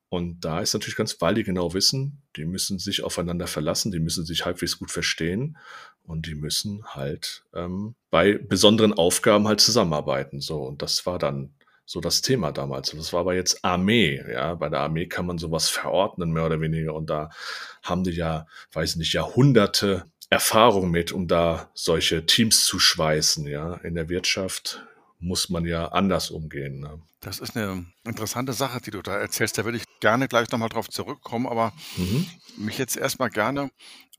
Und 0.08 0.40
da 0.40 0.60
ist 0.60 0.72
natürlich 0.72 0.96
ganz, 0.96 1.20
weil 1.20 1.34
die 1.34 1.42
genau 1.42 1.74
wissen, 1.74 2.22
die 2.36 2.46
müssen 2.46 2.78
sich 2.78 3.02
aufeinander 3.02 3.46
verlassen, 3.46 3.92
die 3.92 3.98
müssen 3.98 4.24
sich 4.24 4.46
halbwegs 4.46 4.78
gut 4.78 4.90
verstehen 4.90 5.58
und 6.04 6.26
die 6.26 6.36
müssen 6.36 6.84
halt 6.86 7.44
ähm, 7.52 7.96
bei 8.10 8.38
besonderen 8.38 8.94
Aufgaben 8.94 9.48
halt 9.48 9.60
zusammenarbeiten. 9.60 10.40
So, 10.40 10.62
und 10.62 10.80
das 10.80 11.04
war 11.04 11.18
dann 11.18 11.55
so 11.86 12.00
das 12.00 12.20
Thema 12.20 12.52
damals. 12.52 12.90
Das 12.90 13.12
war 13.12 13.20
aber 13.20 13.34
jetzt 13.34 13.64
Armee, 13.64 14.22
ja. 14.30 14.54
Bei 14.54 14.68
der 14.68 14.80
Armee 14.80 15.06
kann 15.06 15.24
man 15.24 15.38
sowas 15.38 15.68
verordnen, 15.68 16.32
mehr 16.32 16.44
oder 16.44 16.60
weniger. 16.60 16.94
Und 16.94 17.08
da 17.08 17.30
haben 17.82 18.04
die 18.04 18.10
ja, 18.10 18.46
weiß 18.72 18.96
nicht, 18.96 19.12
Jahrhunderte 19.12 20.04
Erfahrung 20.28 20.90
mit, 20.90 21.12
um 21.12 21.28
da 21.28 21.70
solche 21.74 22.26
Teams 22.26 22.64
zu 22.64 22.80
schweißen, 22.80 23.46
ja. 23.46 23.74
In 23.76 23.94
der 23.94 24.08
Wirtschaft 24.08 24.84
muss 25.18 25.48
man 25.48 25.64
ja 25.64 25.86
anders 25.88 26.30
umgehen. 26.30 26.80
Ne? 26.80 27.00
Das 27.20 27.38
ist 27.38 27.56
eine 27.56 27.86
interessante 28.04 28.52
Sache, 28.52 28.80
die 28.80 28.90
du 28.90 29.00
da 29.00 29.16
erzählst. 29.16 29.56
Da 29.56 29.64
würde 29.64 29.78
ich 29.78 29.84
gerne 30.00 30.28
gleich 30.28 30.50
nochmal 30.50 30.68
drauf 30.68 30.90
zurückkommen, 30.90 31.46
aber 31.46 31.72
mhm. 31.96 32.26
mich 32.56 32.78
jetzt 32.78 32.96
erstmal 32.96 33.30
gerne 33.30 33.70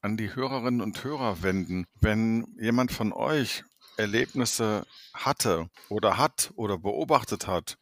an 0.02 0.18
die 0.18 0.34
Hörerinnen 0.34 0.82
und 0.82 1.04
Hörer 1.04 1.44
wenden. 1.44 1.86
Wenn 2.00 2.48
jemand 2.60 2.92
von 2.92 3.14
euch 3.14 3.64
Erlebnisse 3.98 4.86
hatte 5.14 5.70
oder 5.90 6.18
hat 6.18 6.52
oder 6.56 6.78
beobachtet 6.78 7.48
hat, 7.48 7.78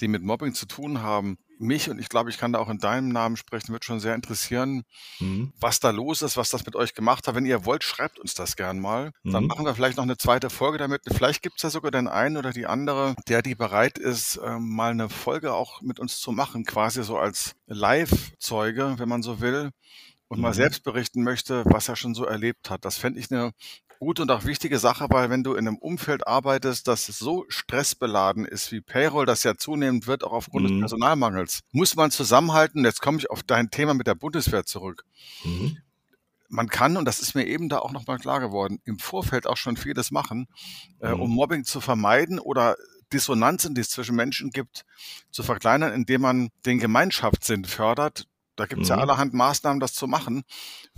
die 0.00 0.08
mit 0.08 0.22
Mobbing 0.22 0.54
zu 0.54 0.66
tun 0.66 1.02
haben, 1.02 1.38
mich 1.58 1.88
und 1.90 1.98
ich 1.98 2.08
glaube, 2.08 2.30
ich 2.30 2.38
kann 2.38 2.52
da 2.52 2.58
auch 2.58 2.68
in 2.68 2.78
deinem 2.78 3.08
Namen 3.08 3.36
sprechen, 3.36 3.72
wird 3.72 3.84
schon 3.84 4.00
sehr 4.00 4.14
interessieren, 4.14 4.84
mhm. 5.20 5.52
was 5.58 5.80
da 5.80 5.90
los 5.90 6.22
ist, 6.22 6.36
was 6.36 6.50
das 6.50 6.66
mit 6.66 6.76
euch 6.76 6.94
gemacht 6.94 7.26
hat. 7.26 7.34
Wenn 7.34 7.46
ihr 7.46 7.64
wollt, 7.64 7.84
schreibt 7.84 8.18
uns 8.18 8.34
das 8.34 8.56
gern 8.56 8.78
mal. 8.78 9.12
Mhm. 9.22 9.32
Dann 9.32 9.46
machen 9.46 9.64
wir 9.64 9.74
vielleicht 9.74 9.96
noch 9.96 10.04
eine 10.04 10.18
zweite 10.18 10.50
Folge 10.50 10.78
damit. 10.78 11.02
Vielleicht 11.06 11.42
gibt 11.42 11.56
es 11.56 11.62
ja 11.62 11.70
sogar 11.70 11.90
den 11.90 12.08
einen 12.08 12.36
oder 12.36 12.52
die 12.52 12.66
andere, 12.66 13.14
der 13.28 13.42
die 13.42 13.54
bereit 13.54 13.98
ist, 13.98 14.38
ähm, 14.44 14.68
mal 14.74 14.90
eine 14.90 15.08
Folge 15.08 15.54
auch 15.54 15.80
mit 15.82 15.98
uns 15.98 16.20
zu 16.20 16.32
machen, 16.32 16.64
quasi 16.64 17.02
so 17.02 17.16
als 17.16 17.54
Live-Zeuge, 17.66 18.94
wenn 18.98 19.08
man 19.08 19.22
so 19.22 19.40
will 19.40 19.70
und 20.28 20.40
mal 20.40 20.50
mhm. 20.50 20.54
selbst 20.54 20.82
berichten 20.82 21.22
möchte, 21.22 21.64
was 21.66 21.88
er 21.88 21.96
schon 21.96 22.14
so 22.14 22.24
erlebt 22.24 22.70
hat. 22.70 22.84
Das 22.84 22.98
fände 22.98 23.20
ich 23.20 23.30
eine 23.30 23.52
gute 23.98 24.22
und 24.22 24.30
auch 24.30 24.44
wichtige 24.44 24.78
Sache, 24.78 25.06
weil 25.10 25.30
wenn 25.30 25.42
du 25.42 25.54
in 25.54 25.66
einem 25.66 25.78
Umfeld 25.78 26.26
arbeitest, 26.26 26.88
das 26.88 27.06
so 27.06 27.44
stressbeladen 27.48 28.44
ist 28.44 28.72
wie 28.72 28.80
Payroll, 28.80 29.26
das 29.26 29.42
ja 29.42 29.56
zunehmend 29.56 30.06
wird, 30.06 30.24
auch 30.24 30.32
aufgrund 30.32 30.64
mhm. 30.64 30.68
des 30.68 30.80
Personalmangels, 30.80 31.60
muss 31.72 31.96
man 31.96 32.10
zusammenhalten. 32.10 32.84
Jetzt 32.84 33.02
komme 33.02 33.18
ich 33.18 33.30
auf 33.30 33.42
dein 33.42 33.70
Thema 33.70 33.94
mit 33.94 34.06
der 34.06 34.14
Bundeswehr 34.14 34.64
zurück. 34.64 35.04
Mhm. 35.44 35.78
Man 36.48 36.68
kann, 36.68 36.96
und 36.96 37.06
das 37.06 37.20
ist 37.20 37.34
mir 37.34 37.46
eben 37.46 37.68
da 37.68 37.78
auch 37.78 37.92
nochmal 37.92 38.18
klar 38.18 38.40
geworden, 38.40 38.78
im 38.84 38.98
Vorfeld 38.98 39.46
auch 39.46 39.56
schon 39.56 39.76
vieles 39.76 40.10
machen, 40.10 40.46
äh, 41.00 41.10
um 41.10 41.30
mhm. 41.30 41.36
Mobbing 41.36 41.64
zu 41.64 41.80
vermeiden 41.80 42.38
oder 42.38 42.76
Dissonanzen, 43.12 43.74
die 43.74 43.80
es 43.80 43.90
zwischen 43.90 44.16
Menschen 44.16 44.50
gibt, 44.50 44.84
zu 45.30 45.42
verkleinern, 45.42 45.92
indem 45.92 46.22
man 46.22 46.50
den 46.64 46.78
Gemeinschaftssinn 46.78 47.64
fördert. 47.64 48.26
Da 48.56 48.66
gibt 48.66 48.82
es 48.82 48.88
ja 48.88 48.96
mhm. 48.96 49.02
allerhand 49.02 49.34
Maßnahmen, 49.34 49.80
das 49.80 49.92
zu 49.92 50.06
machen. 50.06 50.44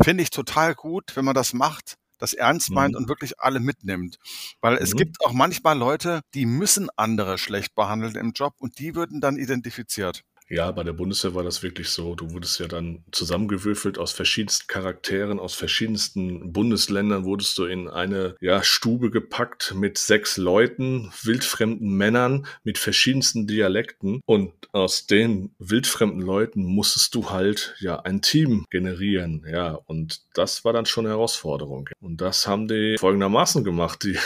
Finde 0.01 0.23
ich 0.23 0.31
total 0.31 0.75
gut, 0.75 1.17
wenn 1.17 1.25
man 1.25 1.35
das 1.35 1.53
macht 1.53 1.97
das 2.19 2.33
ernst 2.33 2.71
meint 2.71 2.93
mhm. 2.93 3.03
und 3.03 3.09
wirklich 3.09 3.41
alle 3.41 3.61
mitnimmt. 3.61 4.19
Weil 4.61 4.75
mhm. 4.75 4.83
es 4.83 4.95
gibt 4.95 5.25
auch 5.25 5.33
manchmal 5.33 5.79
Leute, 5.79 6.21
die 6.35 6.47
müssen 6.47 6.89
andere 6.97 7.39
schlecht 7.39 7.75
behandeln 7.75 8.17
im 8.17 8.33
Job 8.33 8.55
und 8.59 8.79
die 8.79 8.95
würden 8.95 9.21
dann 9.21 9.37
identifiziert. 9.37 10.25
Ja, 10.51 10.71
bei 10.71 10.83
der 10.83 10.95
Bundeswehr 10.95 11.35
war 11.35 11.45
das 11.45 11.63
wirklich 11.63 11.91
so. 11.91 12.15
Du 12.15 12.33
wurdest 12.33 12.59
ja 12.59 12.69
dann 12.69 13.05
zusammengewürfelt 13.13 13.99
aus 13.99 14.13
verschiedensten 14.13 14.67
Charakteren, 14.67 15.39
aus 15.39 15.55
verschiedensten 15.55 16.53
Bundesländern 16.53 17.25
wurdest 17.25 17.59
du 17.59 17.65
in 17.65 17.89
eine 17.89 18.35
ja, 18.41 18.63
Stube 18.63 19.11
gepackt 19.11 19.75
mit 19.75 19.99
sechs 19.99 20.39
Leuten, 20.39 21.13
wildfremden 21.23 21.95
Männern 21.95 22.47
mit 22.65 22.79
verschiedensten 22.79 23.47
Dialekten. 23.47 24.23
Und 24.25 24.53
aus 24.73 25.07
den 25.07 25.55
wildfremden 25.59 26.23
Leuten 26.23 26.65
musstest 26.65 27.15
du 27.15 27.31
halt 27.31 27.75
ja 27.81 28.01
ein 28.01 28.23
Team 28.23 28.65
generieren. 28.71 29.45
Ja, 29.51 29.73
und 29.87 30.23
das 30.33 30.65
war 30.65 30.73
dann 30.73 30.87
schon 30.87 31.05
eine 31.05 31.15
Herausforderung. 31.15 31.91
Und 32.01 32.21
das 32.23 32.47
haben 32.47 32.69
die 32.69 32.97
folgendermaßen 32.99 33.65
gemacht. 33.65 34.03
Die, 34.05 34.19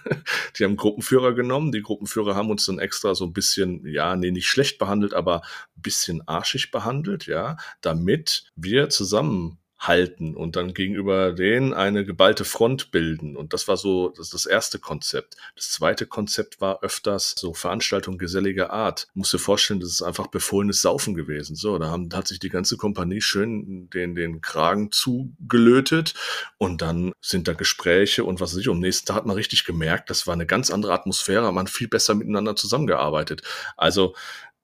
die 0.58 0.64
haben 0.64 0.76
Gruppenführer 0.76 1.34
genommen. 1.34 1.70
Die 1.72 1.82
Gruppenführer 1.82 2.34
haben 2.34 2.50
uns 2.50 2.64
dann 2.64 2.78
extra 2.78 3.14
so 3.14 3.24
ein 3.24 3.34
bisschen, 3.34 3.86
ja, 3.86 4.16
nee, 4.16 4.30
nicht 4.30 4.48
schlecht 4.48 4.78
behandelt, 4.78 5.12
aber 5.12 5.42
bisschen 5.74 6.26
arschig 6.26 6.70
behandelt, 6.70 7.26
ja, 7.26 7.56
damit 7.80 8.50
wir 8.56 8.88
zusammen 8.88 9.58
halten 9.78 10.34
und 10.34 10.56
dann 10.56 10.72
gegenüber 10.72 11.32
denen 11.32 11.74
eine 11.74 12.04
geballte 12.04 12.44
Front 12.44 12.90
bilden. 12.90 13.36
Und 13.36 13.52
das 13.52 13.68
war 13.68 13.76
so 13.76 14.08
das, 14.08 14.30
das 14.30 14.46
erste 14.46 14.78
Konzept. 14.78 15.36
Das 15.54 15.70
zweite 15.70 16.06
Konzept 16.06 16.60
war 16.60 16.82
öfters 16.82 17.34
so 17.36 17.52
Veranstaltungen 17.52 18.18
geselliger 18.18 18.72
Art. 18.72 19.06
Musst 19.14 19.34
dir 19.34 19.38
vorstellen, 19.38 19.80
das 19.80 19.90
ist 19.90 20.02
einfach 20.02 20.28
befohlenes 20.28 20.80
Saufen 20.80 21.14
gewesen. 21.14 21.56
So, 21.56 21.78
da 21.78 21.88
haben, 21.88 22.08
hat 22.12 22.26
sich 22.26 22.38
die 22.38 22.48
ganze 22.48 22.76
Kompanie 22.76 23.20
schön 23.20 23.90
den, 23.90 24.14
den 24.14 24.40
Kragen 24.40 24.92
zugelötet 24.92 26.14
und 26.58 26.80
dann 26.80 27.12
sind 27.20 27.46
da 27.46 27.52
Gespräche 27.52 28.24
und 28.24 28.40
was 28.40 28.54
weiß 28.54 28.60
ich. 28.60 28.68
Am 28.68 28.80
nächsten 28.80 29.06
Tag 29.06 29.16
hat 29.16 29.26
man 29.26 29.36
richtig 29.36 29.64
gemerkt, 29.64 30.08
das 30.08 30.26
war 30.26 30.34
eine 30.34 30.46
ganz 30.46 30.70
andere 30.70 30.94
Atmosphäre, 30.94 31.52
man 31.52 31.66
viel 31.66 31.88
besser 31.88 32.14
miteinander 32.14 32.56
zusammengearbeitet. 32.56 33.42
Also 33.76 34.14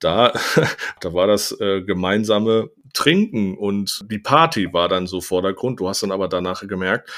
da, 0.02 0.32
da 1.00 1.12
war 1.12 1.26
das 1.26 1.52
äh, 1.60 1.82
gemeinsame 1.82 2.70
Trinken 2.92 3.56
und 3.56 4.02
die 4.10 4.18
Party 4.18 4.72
war 4.72 4.88
dann 4.88 5.06
so 5.06 5.20
Vordergrund. 5.20 5.80
Du 5.80 5.88
hast 5.88 6.02
dann 6.02 6.12
aber 6.12 6.28
danach 6.28 6.66
gemerkt, 6.66 7.10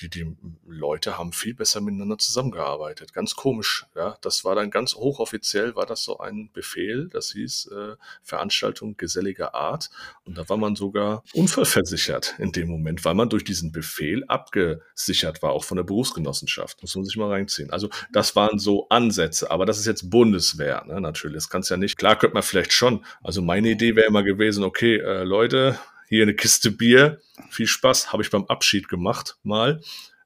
die, 0.00 0.08
die 0.08 0.36
Leute 0.66 1.18
haben 1.18 1.32
viel 1.32 1.54
besser 1.54 1.80
miteinander 1.80 2.18
zusammengearbeitet. 2.18 3.12
Ganz 3.12 3.36
komisch, 3.36 3.86
ja. 3.94 4.16
Das 4.22 4.44
war 4.44 4.54
dann 4.54 4.70
ganz 4.70 4.94
hochoffiziell, 4.94 5.76
war 5.76 5.86
das 5.86 6.02
so 6.02 6.18
ein 6.18 6.50
Befehl, 6.52 7.08
das 7.08 7.32
hieß 7.32 7.70
äh, 7.72 7.96
Veranstaltung 8.22 8.96
geselliger 8.96 9.54
Art. 9.54 9.90
Und 10.24 10.38
da 10.38 10.48
war 10.48 10.56
man 10.56 10.76
sogar 10.76 11.24
unfallversichert 11.34 12.34
in 12.38 12.52
dem 12.52 12.68
Moment, 12.68 13.04
weil 13.04 13.14
man 13.14 13.28
durch 13.28 13.44
diesen 13.44 13.72
Befehl 13.72 14.24
abgesichert 14.28 15.42
war, 15.42 15.50
auch 15.50 15.64
von 15.64 15.76
der 15.76 15.84
Berufsgenossenschaft. 15.84 16.80
Muss 16.82 16.94
man 16.96 17.04
sich 17.04 17.16
mal 17.16 17.30
reinziehen. 17.30 17.70
Also 17.70 17.90
das 18.12 18.34
waren 18.34 18.58
so 18.58 18.88
Ansätze, 18.88 19.50
aber 19.50 19.66
das 19.66 19.78
ist 19.78 19.86
jetzt 19.86 20.10
Bundeswehr, 20.10 20.84
ne, 20.86 21.00
natürlich. 21.00 21.36
Das 21.36 21.50
kannst 21.50 21.70
ja 21.70 21.76
nicht. 21.76 21.98
Klar 21.98 22.18
könnte 22.18 22.34
man 22.34 22.42
vielleicht 22.42 22.72
schon. 22.72 23.04
Also 23.22 23.42
meine 23.42 23.70
Idee 23.70 23.94
wäre 23.96 24.06
immer 24.06 24.22
gewesen, 24.22 24.64
okay, 24.64 24.96
äh, 24.96 25.22
Leute, 25.24 25.78
hier 26.12 26.24
eine 26.24 26.34
Kiste 26.34 26.70
Bier, 26.70 27.22
viel 27.48 27.66
Spaß, 27.66 28.12
habe 28.12 28.22
ich 28.22 28.28
beim 28.28 28.44
Abschied 28.44 28.90
gemacht 28.90 29.38
mal. 29.42 29.80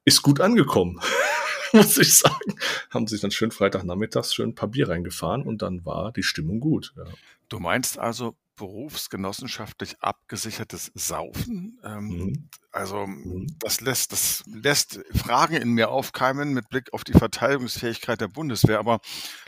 Ist 0.05 0.21
gut 0.21 0.41
angekommen, 0.41 1.01
muss 1.73 1.97
ich 1.97 2.13
sagen. 2.13 2.59
Haben 2.91 3.07
sich 3.07 3.21
dann 3.21 3.31
schön 3.31 3.53
Freitagnachmittags 3.53 4.35
schön 4.35 4.49
ein 4.49 4.55
paar 4.57 4.69
Bier 4.69 4.89
reingefahren 4.89 5.43
und 5.43 5.63
dann 5.63 5.85
war 5.85 6.11
die 6.11 6.25
Stimmung 6.25 6.59
gut. 6.59 6.93
Ja. 6.97 7.05
Du 7.49 7.61
meinst 7.61 8.01
also 8.01 8.35
berufsgenossenschaftlich 8.57 10.01
abgesichertes 10.01 10.91
Saufen? 10.95 11.79
Ähm, 11.85 12.09
mhm. 12.09 12.49
Also 12.73 13.07
mhm. 13.07 13.47
das 13.61 13.81
lässt, 13.81 14.11
das 14.11 14.43
lässt 14.53 15.05
Fragen 15.15 15.55
in 15.55 15.71
mir 15.71 15.91
aufkeimen 15.91 16.53
mit 16.53 16.69
Blick 16.69 16.93
auf 16.95 17.05
die 17.05 17.13
Verteidigungsfähigkeit 17.13 18.21
der 18.21 18.29
Bundeswehr, 18.29 18.81
aber 18.81 18.99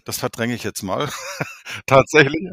das 0.04 0.18
verdränge 0.18 0.54
ich 0.54 0.62
jetzt 0.62 0.82
mal. 0.82 1.10
Tatsächlich. 1.86 2.48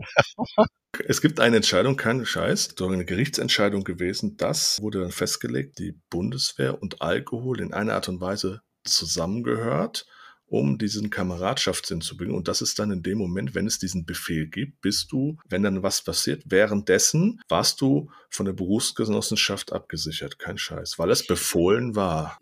Es 1.08 1.22
gibt 1.22 1.40
eine 1.40 1.58
Entscheidung, 1.58 1.98
kein 1.98 2.25
Scheiß, 2.25 2.75
so 2.78 2.88
eine 2.88 3.06
Gerichtsentscheidung 3.06 3.84
gewesen. 3.84 4.38
Das 4.38 4.82
wurde 4.82 5.02
dann 5.02 5.12
festgelegt, 5.12 5.80
die 5.80 6.00
Bundeswehr 6.10 6.82
und 6.82 7.02
Alkohol 7.02 7.62
in 7.62 7.74
einer 7.74 7.94
Art 7.94 8.10
und 8.10 8.22
Weise 8.22 8.62
zusammengehört, 8.84 10.06
um 10.48 10.78
diesen 10.78 11.10
Kameradschaftssinn 11.10 12.02
zu 12.02 12.18
bringen. 12.18 12.36
Und 12.36 12.48
das 12.48 12.62
ist 12.62 12.78
dann 12.80 12.92
in 12.92 13.04
dem 13.04 13.18
Moment, 13.18 13.56
wenn 13.56 13.68
es 13.68 13.80
diesen 13.80 14.06
Befehl 14.06 14.48
gibt, 14.48 14.82
bist 14.82 15.12
du, 15.12 15.38
wenn 15.50 15.64
dann 15.64 15.84
was 15.84 16.04
passiert, 16.04 16.44
währenddessen 16.46 17.42
warst 17.50 17.82
du 17.82 18.12
von 18.30 18.46
der 18.46 18.54
Berufsgenossenschaft 18.54 19.74
abgesichert. 19.74 20.40
Kein 20.40 20.58
Scheiß, 20.58 21.00
weil 21.00 21.10
es 21.12 21.25
befohlen 21.25 21.96
war. 21.96 22.38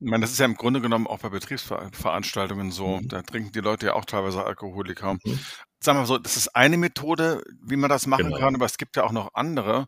Ich 0.00 0.10
meine, 0.10 0.22
das 0.22 0.32
ist 0.32 0.40
ja 0.40 0.46
im 0.46 0.56
Grunde 0.56 0.80
genommen 0.80 1.06
auch 1.06 1.20
bei 1.20 1.28
Betriebsveranstaltungen 1.28 2.72
so. 2.72 2.98
Mhm. 2.98 3.08
Da 3.08 3.22
trinken 3.22 3.52
die 3.52 3.60
Leute 3.60 3.86
ja 3.86 3.92
auch 3.94 4.04
teilweise 4.04 4.44
Alkoholiker. 4.44 5.14
Mhm. 5.22 5.38
Sagen 5.84 5.98
wir 5.98 6.06
so, 6.06 6.18
das 6.18 6.36
ist 6.36 6.54
eine 6.54 6.76
Methode, 6.76 7.42
wie 7.62 7.76
man 7.76 7.90
das 7.90 8.06
machen 8.06 8.26
Genau. 8.26 8.38
kann, 8.38 8.54
aber 8.54 8.66
es 8.66 8.76
gibt 8.78 8.96
ja 8.96 9.04
auch 9.04 9.12
noch 9.12 9.30
andere, 9.34 9.86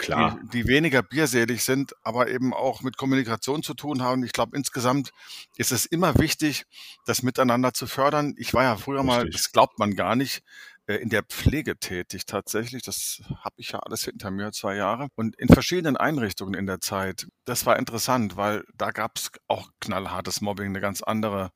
die, 0.00 0.04
Klar, 0.04 0.38
die 0.52 0.66
weniger 0.66 1.02
bierselig 1.02 1.64
sind, 1.64 1.94
aber 2.02 2.28
eben 2.28 2.52
auch 2.52 2.82
mit 2.82 2.96
Kommunikation 2.96 3.62
zu 3.62 3.74
tun 3.74 4.02
haben. 4.02 4.24
Ich 4.24 4.32
glaube, 4.32 4.56
insgesamt 4.56 5.10
ist 5.56 5.72
es 5.72 5.86
immer 5.86 6.18
wichtig, 6.18 6.64
das 7.06 7.22
miteinander 7.22 7.72
zu 7.72 7.86
fördern. 7.86 8.34
Ich 8.36 8.54
war 8.54 8.64
ja 8.64 8.76
früher 8.76 9.02
mal, 9.02 9.22
richtig. 9.22 9.42
das 9.42 9.52
glaubt 9.52 9.78
man 9.78 9.94
gar 9.94 10.16
nicht, 10.16 10.42
äh, 10.86 10.96
in 10.96 11.08
der 11.08 11.22
Pflege 11.24 11.78
tätig 11.78 12.26
tatsächlich. 12.26 12.82
Das 12.82 13.22
habe 13.40 13.56
ich 13.58 13.70
ja 13.72 13.80
alles 13.80 14.04
hinter 14.04 14.30
mir, 14.30 14.52
zwei 14.52 14.76
Jahre. 14.76 15.08
Und 15.16 15.36
in 15.36 15.48
verschiedenen 15.48 15.96
Einrichtungen 15.96 16.54
in 16.54 16.66
der 16.66 16.80
Zeit. 16.80 17.26
Das 17.44 17.66
war 17.66 17.78
interessant, 17.78 18.36
weil 18.36 18.64
da 18.74 18.90
gab 18.90 19.16
es 19.16 19.30
auch 19.48 19.68
knallhartes 19.80 20.40
Mobbing, 20.40 20.66
eine 20.66 20.80
ganz 20.80 21.02
andere 21.02 21.50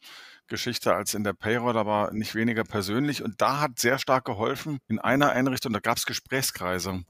Geschichte 0.50 0.94
als 0.94 1.14
in 1.14 1.24
der 1.24 1.32
Payroll, 1.32 1.78
aber 1.78 2.10
nicht 2.12 2.34
weniger 2.34 2.64
persönlich. 2.64 3.22
Und 3.22 3.40
da 3.40 3.60
hat 3.60 3.78
sehr 3.78 3.98
stark 3.98 4.26
geholfen. 4.26 4.78
In 4.88 4.98
einer 4.98 5.30
Einrichtung, 5.30 5.72
da 5.72 5.80
gab 5.80 5.96
es 5.96 6.04
Gesprächskreise. 6.04 7.02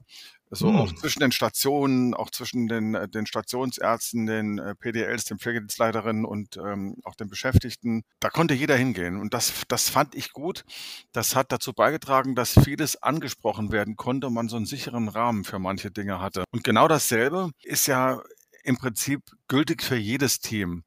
So 0.53 0.67
auch 0.69 0.89
Hm. 0.89 0.97
zwischen 0.97 1.21
den 1.21 1.31
Stationen, 1.31 2.13
auch 2.13 2.29
zwischen 2.29 2.67
den, 2.67 2.93
äh, 2.93 3.07
den 3.07 3.25
Stationsärzten, 3.25 4.25
den 4.25 4.59
äh, 4.59 4.75
PDLs, 4.75 5.23
den 5.23 5.39
Pflegedienstleiterinnen 5.39 6.25
und 6.25 6.57
ähm, 6.57 6.97
auch 7.05 7.15
den 7.15 7.29
Beschäftigten. 7.29 8.03
Da 8.19 8.29
konnte 8.29 8.53
jeder 8.53 8.75
hingehen. 8.75 9.17
Und 9.17 9.33
das, 9.33 9.53
das 9.69 9.89
fand 9.89 10.13
ich 10.13 10.33
gut. 10.33 10.65
Das 11.13 11.37
hat 11.37 11.53
dazu 11.53 11.71
beigetragen, 11.71 12.35
dass 12.35 12.53
vieles 12.65 13.01
angesprochen 13.01 13.71
werden 13.71 13.95
konnte 13.95 14.27
und 14.27 14.33
man 14.33 14.49
so 14.49 14.57
einen 14.57 14.65
sicheren 14.65 15.07
Rahmen 15.07 15.45
für 15.45 15.57
manche 15.57 15.89
Dinge 15.89 16.19
hatte. 16.19 16.43
Und 16.51 16.65
genau 16.65 16.89
dasselbe 16.89 17.51
ist 17.63 17.87
ja 17.87 18.21
im 18.63 18.77
Prinzip 18.77 19.21
gültig 19.47 19.81
für 19.83 19.95
jedes 19.95 20.39
Team. 20.41 20.83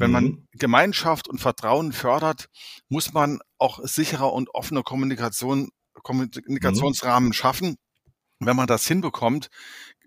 Wenn 0.00 0.10
man 0.10 0.24
Mhm. 0.24 0.48
Gemeinschaft 0.54 1.28
und 1.28 1.40
Vertrauen 1.40 1.92
fördert, 1.92 2.48
muss 2.88 3.12
man 3.12 3.40
auch 3.58 3.80
sichere 3.84 4.26
und 4.26 4.54
offene 4.54 4.82
Kommunikation, 4.82 5.60
Mhm. 5.64 5.70
Kommunikationsrahmen 6.02 7.32
schaffen. 7.32 7.76
Wenn 8.40 8.56
man 8.56 8.66
das 8.66 8.86
hinbekommt, 8.86 9.48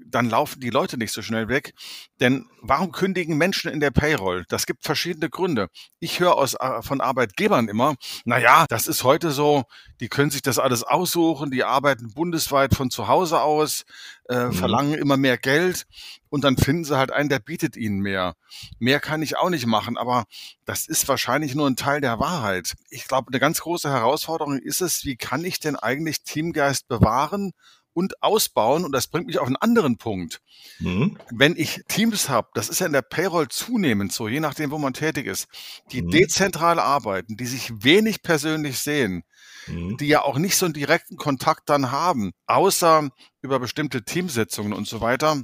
dann 0.05 0.29
laufen 0.29 0.59
die 0.59 0.71
Leute 0.71 0.97
nicht 0.97 1.13
so 1.13 1.21
schnell 1.21 1.47
weg. 1.49 1.73
Denn 2.19 2.47
warum 2.61 2.91
kündigen 2.91 3.37
Menschen 3.37 3.71
in 3.71 3.79
der 3.79 3.91
Payroll? 3.91 4.43
Das 4.49 4.65
gibt 4.65 4.83
verschiedene 4.83 5.29
Gründe. 5.29 5.67
Ich 5.99 6.19
höre 6.19 6.35
aus, 6.35 6.55
äh, 6.55 6.81
von 6.81 6.99
Arbeitgebern 6.99 7.67
immer, 7.67 7.95
na 8.25 8.39
ja, 8.39 8.65
das 8.69 8.87
ist 8.87 9.03
heute 9.03 9.31
so, 9.31 9.63
die 9.99 10.09
können 10.09 10.31
sich 10.31 10.41
das 10.41 10.57
alles 10.59 10.83
aussuchen, 10.83 11.51
die 11.51 11.63
arbeiten 11.63 12.11
bundesweit 12.13 12.73
von 12.73 12.89
zu 12.89 13.07
Hause 13.07 13.41
aus, 13.41 13.83
äh, 14.29 14.45
Mhm. 14.47 14.53
verlangen 14.53 14.93
immer 14.95 15.15
mehr 15.15 15.37
Geld 15.37 15.85
und 16.29 16.43
dann 16.43 16.57
finden 16.57 16.85
sie 16.85 16.97
halt 16.97 17.11
einen, 17.11 17.29
der 17.29 17.39
bietet 17.39 17.77
ihnen 17.77 17.99
mehr. 17.99 18.33
Mehr 18.79 18.99
kann 18.99 19.21
ich 19.21 19.37
auch 19.37 19.49
nicht 19.51 19.67
machen, 19.67 19.95
aber 19.97 20.25
das 20.65 20.87
ist 20.87 21.07
wahrscheinlich 21.07 21.53
nur 21.53 21.67
ein 21.69 21.75
Teil 21.75 22.01
der 22.01 22.19
Wahrheit. 22.19 22.73
Ich 22.89 23.07
glaube, 23.07 23.27
eine 23.29 23.39
ganz 23.39 23.61
große 23.61 23.89
Herausforderung 23.89 24.57
ist 24.57 24.81
es, 24.81 25.05
wie 25.05 25.17
kann 25.17 25.45
ich 25.45 25.59
denn 25.59 25.75
eigentlich 25.75 26.23
Teamgeist 26.23 26.87
bewahren 26.87 27.51
und 27.93 28.21
ausbauen? 28.23 28.85
Und 28.85 28.91
das 28.91 29.07
bringt 29.07 29.27
mich 29.27 29.39
auf 29.39 29.47
einen 29.47 29.55
anderen 29.57 29.97
Punkt. 29.97 30.41
Mhm. 30.79 31.17
Wenn 31.31 31.55
ich 31.55 31.81
Teams 31.87 32.29
habe, 32.29 32.49
das 32.53 32.69
ist 32.69 32.79
ja 32.79 32.87
in 32.87 32.93
der 32.93 33.01
Payroll 33.01 33.47
zunehmend 33.47 34.11
so, 34.11 34.27
je 34.27 34.39
nachdem, 34.39 34.71
wo 34.71 34.77
man 34.77 34.93
tätig 34.93 35.25
ist, 35.27 35.47
die 35.91 36.01
Mhm. 36.01 36.11
dezentral 36.11 36.79
arbeiten, 36.79 37.37
die 37.37 37.45
sich 37.45 37.71
wenig 37.83 38.21
persönlich 38.23 38.79
sehen, 38.79 39.23
Mhm. 39.67 39.97
die 39.97 40.07
ja 40.07 40.21
auch 40.23 40.37
nicht 40.37 40.57
so 40.57 40.65
einen 40.65 40.73
direkten 40.73 41.15
Kontakt 41.17 41.69
dann 41.69 41.91
haben, 41.91 42.31
außer 42.47 43.09
über 43.41 43.59
bestimmte 43.59 44.03
Teamsitzungen 44.03 44.73
und 44.73 44.87
so 44.87 45.01
weiter. 45.01 45.43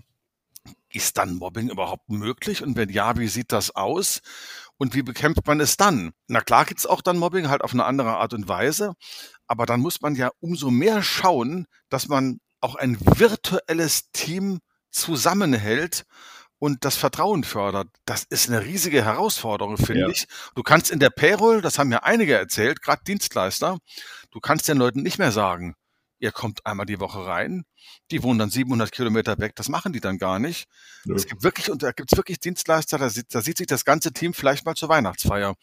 Ist 0.92 1.18
dann 1.18 1.36
Mobbing 1.36 1.70
überhaupt 1.70 2.10
möglich? 2.10 2.64
Und 2.64 2.76
wenn 2.76 2.90
ja, 2.90 3.16
wie 3.18 3.28
sieht 3.28 3.52
das 3.52 3.76
aus? 3.76 4.22
Und 4.78 4.96
wie 4.96 5.04
bekämpft 5.04 5.46
man 5.46 5.60
es 5.60 5.78
dann? 5.78 6.12
Na 6.28 6.42
klar 6.42 6.66
gibt's 6.66 6.86
auch 6.88 7.02
dann 7.02 7.18
Mobbing, 7.18 7.50
halt 7.50 7.62
auf 7.64 7.74
eine 7.74 7.86
andere 7.86 8.18
Art 8.18 8.34
und 8.34 8.48
Weise. 8.48 8.94
Aber 9.50 9.66
dann 9.66 9.82
muss 9.82 10.00
man 10.00 10.16
ja 10.16 10.30
umso 10.40 10.70
mehr 10.72 11.02
schauen, 11.04 11.66
dass 11.90 12.08
man 12.08 12.40
auch 12.62 12.76
ein 12.76 12.98
virtuelles 13.02 14.12
Team 14.12 14.60
zusammenhält 14.92 16.06
und 16.60 16.86
das 16.86 16.96
Vertrauen 16.98 17.44
fördert. 17.44 17.88
Das 18.06 18.24
ist 18.30 18.48
eine 18.50 18.64
riesige 18.64 19.04
Herausforderung, 19.04 19.78
finde 19.78 20.02
Ja. 20.02 20.10
ich. 20.10 20.28
Du 20.56 20.62
kannst 20.62 20.92
in 20.92 21.00
der 21.00 21.10
Payroll, 21.10 21.62
das 21.62 21.80
haben 21.80 21.92
ja 21.92 22.04
einige 22.04 22.36
erzählt, 22.38 22.82
gerade 22.82 23.04
Dienstleister, 23.06 23.80
du 24.32 24.40
kannst 24.40 24.68
den 24.68 24.78
Leuten 24.78 25.02
nicht 25.02 25.18
mehr 25.18 25.32
sagen, 25.32 25.74
ihr 26.20 26.32
kommt 26.32 26.66
einmal 26.66 26.86
die 26.86 27.00
Woche 27.00 27.26
rein. 27.26 27.64
Die 28.12 28.22
wohnen 28.24 28.38
dann 28.40 28.50
700 28.50 28.92
Kilometer 28.92 29.38
weg. 29.40 29.56
Das 29.56 29.70
machen 29.70 29.94
die 29.94 30.02
dann 30.02 30.18
gar 30.18 30.38
nicht. 30.38 30.68
Nö. 31.06 31.16
Es 31.16 31.26
gibt 31.26 31.44
wirklich, 31.44 31.72
und 31.72 31.82
da 31.82 31.92
gibt 31.92 32.12
es 32.12 32.18
wirklich 32.18 32.40
Dienstleister, 32.40 32.98
da 32.98 33.10
sieht, 33.10 33.34
da 33.34 33.42
sieht 33.42 33.58
sich 33.58 33.68
das 33.68 33.86
ganze 33.86 34.12
Team 34.12 34.34
vielleicht 34.34 34.66
mal 34.66 34.76
zur 34.76 34.90
Weihnachtsfeier. 34.90 35.56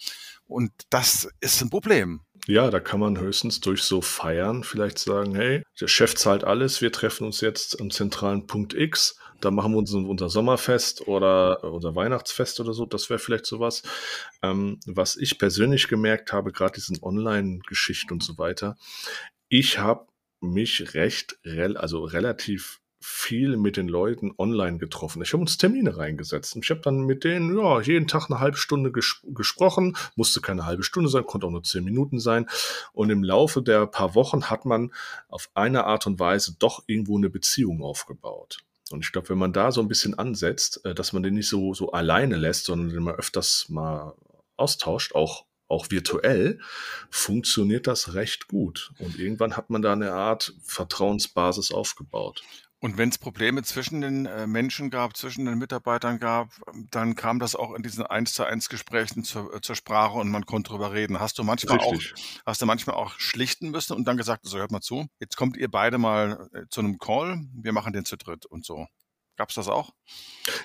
Und 0.47 0.73
das 0.91 1.29
ist 1.41 1.61
ein 1.61 1.69
Problem. 1.71 2.23
Ja, 2.49 2.71
da 2.71 2.79
kann 2.79 3.01
man 3.01 3.19
höchstens 3.19 3.61
durch 3.61 3.83
so 3.83 4.01
Feiern 4.01 4.63
vielleicht 4.63 5.01
sagen, 5.01 5.35
hey, 5.35 5.65
der 5.81 5.89
Chef 5.89 6.15
zahlt 6.15 6.45
alles, 6.45 6.81
wir 6.81 6.93
treffen 6.93 7.27
uns 7.27 7.41
jetzt 7.41 7.81
am 7.81 7.91
zentralen 7.91 8.47
Punkt 8.47 8.73
X, 8.73 9.19
da 9.41 9.51
machen 9.51 9.73
wir 9.73 9.79
uns 9.79 9.93
unser 9.93 10.29
Sommerfest 10.29 11.09
oder 11.09 11.65
unser 11.65 11.97
Weihnachtsfest 11.97 12.61
oder 12.61 12.73
so, 12.73 12.87
das 12.87 13.11
wäre 13.11 13.19
vielleicht 13.19 13.47
sowas. 13.47 13.83
Ähm, 14.43 14.79
was 14.87 15.17
ich 15.17 15.41
persönlich 15.41 15.89
gemerkt 15.89 16.33
habe, 16.33 16.53
gerade 16.53 16.75
diesen 16.75 17.03
Online-Geschichten 17.03 18.13
und 18.13 18.23
so 18.23 18.39
weiter, 18.39 18.77
ich 19.49 19.79
habe 19.81 20.07
mich 20.41 20.95
recht, 20.95 21.39
also 21.45 22.05
relativ 22.05 22.81
viel 23.01 23.57
mit 23.57 23.77
den 23.77 23.89
Leuten 23.89 24.33
online 24.39 24.79
getroffen. 24.79 25.23
Ich 25.23 25.33
habe 25.33 25.43
uns 25.43 25.59
Termine 25.59 25.97
reingesetzt 25.97 26.57
und 26.57 26.65
ich 26.65 26.71
habe 26.71 26.81
dann 26.81 27.01
mit 27.01 27.25
denen 27.25 27.57
ja 27.57 27.81
jeden 27.81 28.09
Tag 28.09 28.31
eine 28.31 28.41
halbe 28.41 28.57
Stunde 28.57 28.93
ges 28.93 29.21
gesprochen. 29.25 29.97
Musste 30.15 30.41
keine 30.41 30.67
halbe 30.67 30.83
Stunde 30.83 31.09
sein, 31.09 31.27
konnte 31.27 31.47
auch 31.47 31.51
nur 31.51 31.63
zehn 31.63 31.85
Minuten 31.85 32.19
sein. 32.19 32.47
Und 32.93 33.11
im 33.11 33.23
Laufe 33.23 33.63
der 33.63 33.87
paar 33.87 34.15
Wochen 34.15 34.51
hat 34.51 34.65
man 34.65 34.93
auf 35.29 35.51
eine 35.55 35.85
Art 35.85 36.07
und 36.07 36.19
Weise 36.19 36.57
doch 36.59 36.85
irgendwo 36.87 37.17
eine 37.17 37.31
Beziehung 37.31 37.83
aufgebaut. 37.83 38.59
Und 38.91 39.05
ich 39.05 39.13
glaube, 39.13 39.31
wenn 39.31 39.39
man 39.39 39.53
da 39.53 39.73
so 39.73 39.81
ein 39.81 39.89
bisschen 39.89 40.19
ansetzt, 40.19 40.85
äh, 40.85 40.95
dass 40.95 41.13
man 41.13 41.23
den 41.23 41.35
nicht 41.35 41.49
so, 41.49 41.75
so 41.75 41.93
alleine 41.93 42.37
lässt, 42.37 42.67
sondern 42.67 42.91
den 42.91 43.03
mal 43.03 43.17
öfters 43.17 43.67
mal 43.69 44.15
austauscht, 44.57 45.15
auch 45.15 45.45
auch 45.69 45.91
virtuell, 45.91 46.61
funktioniert 47.11 47.87
das 47.87 48.15
recht 48.15 48.49
gut. 48.49 48.93
Und 48.99 49.19
irgendwann 49.19 49.57
hat 49.57 49.71
man 49.71 49.83
da 49.83 49.93
eine 49.93 50.13
Art 50.13 50.55
Vertrauensbasis 50.63 51.73
aufgebaut. 51.73 52.43
Und 52.81 52.99
wenn 52.99 53.09
es 53.09 53.17
Probleme 53.17 53.63
zwischen 53.63 54.03
den 54.03 54.27
äh, 54.27 54.47
Menschen 54.47 54.91
gab, 54.91 55.17
zwischen 55.17 55.47
den 55.47 55.59
Mitarbeitern 55.59 56.19
gab, 56.19 56.51
dann 56.91 57.15
kam 57.15 57.39
das 57.39 57.57
auch 57.57 57.75
in 57.75 57.83
diesen 57.83 58.05
eins 58.05 58.35
zu 58.35 58.45
eins 58.45 58.69
Gesprächen 58.69 59.25
zur, 59.25 59.55
äh, 59.55 59.61
zur 59.63 59.77
Sprache 59.77 60.19
und 60.19 60.29
man 60.31 60.45
konnte 60.45 60.71
drüber 60.71 60.93
reden. 60.93 61.19
Hast 61.19 61.39
du 61.39 61.45
manchmal 61.45 61.79
auch, 61.79 61.93
Richtig. 61.93 62.43
hast 62.45 62.61
du 62.61 62.67
manchmal 62.67 62.97
auch 62.97 63.19
schlichten 63.19 63.71
müssen 63.71 63.95
und 63.95 64.07
dann 64.07 64.19
gesagt, 64.19 64.45
so 64.45 64.59
hört 64.59 64.73
mal 64.73 64.83
zu, 64.83 65.07
jetzt 65.21 65.37
kommt 65.37 65.57
ihr 65.57 65.71
beide 65.71 65.97
mal 65.97 66.49
äh, 66.53 66.65
zu 66.69 66.81
einem 66.81 66.99
Call, 66.99 67.41
wir 67.55 67.73
machen 67.73 67.95
den 67.95 68.05
zu 68.05 68.17
dritt 68.17 68.45
und 68.45 68.65
so. 68.65 68.87
Gab's 69.37 69.55
das 69.55 69.69
auch? 69.69 69.91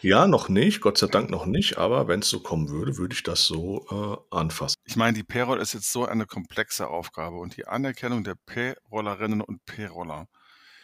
Ja, 0.01 0.27
noch 0.27 0.47
nicht, 0.47 0.79
Gott 0.79 0.97
sei 0.97 1.07
Dank 1.07 1.29
noch 1.29 1.45
nicht, 1.45 1.77
aber 1.77 2.07
wenn 2.07 2.21
es 2.21 2.29
so 2.29 2.39
kommen 2.39 2.69
würde, 2.69 2.97
würde 2.97 3.13
ich 3.13 3.23
das 3.23 3.43
so 3.43 3.85
äh, 4.31 4.35
anfassen. 4.35 4.75
Ich 4.85 4.95
meine, 4.95 5.13
die 5.13 5.23
Payroll 5.23 5.59
ist 5.59 5.73
jetzt 5.73 5.91
so 5.91 6.05
eine 6.05 6.25
komplexe 6.25 6.87
Aufgabe 6.87 7.37
und 7.37 7.57
die 7.57 7.67
Anerkennung 7.67 8.23
der 8.23 8.35
Payrollerinnen 8.45 9.41
und 9.41 9.65
Payroller, 9.65 10.27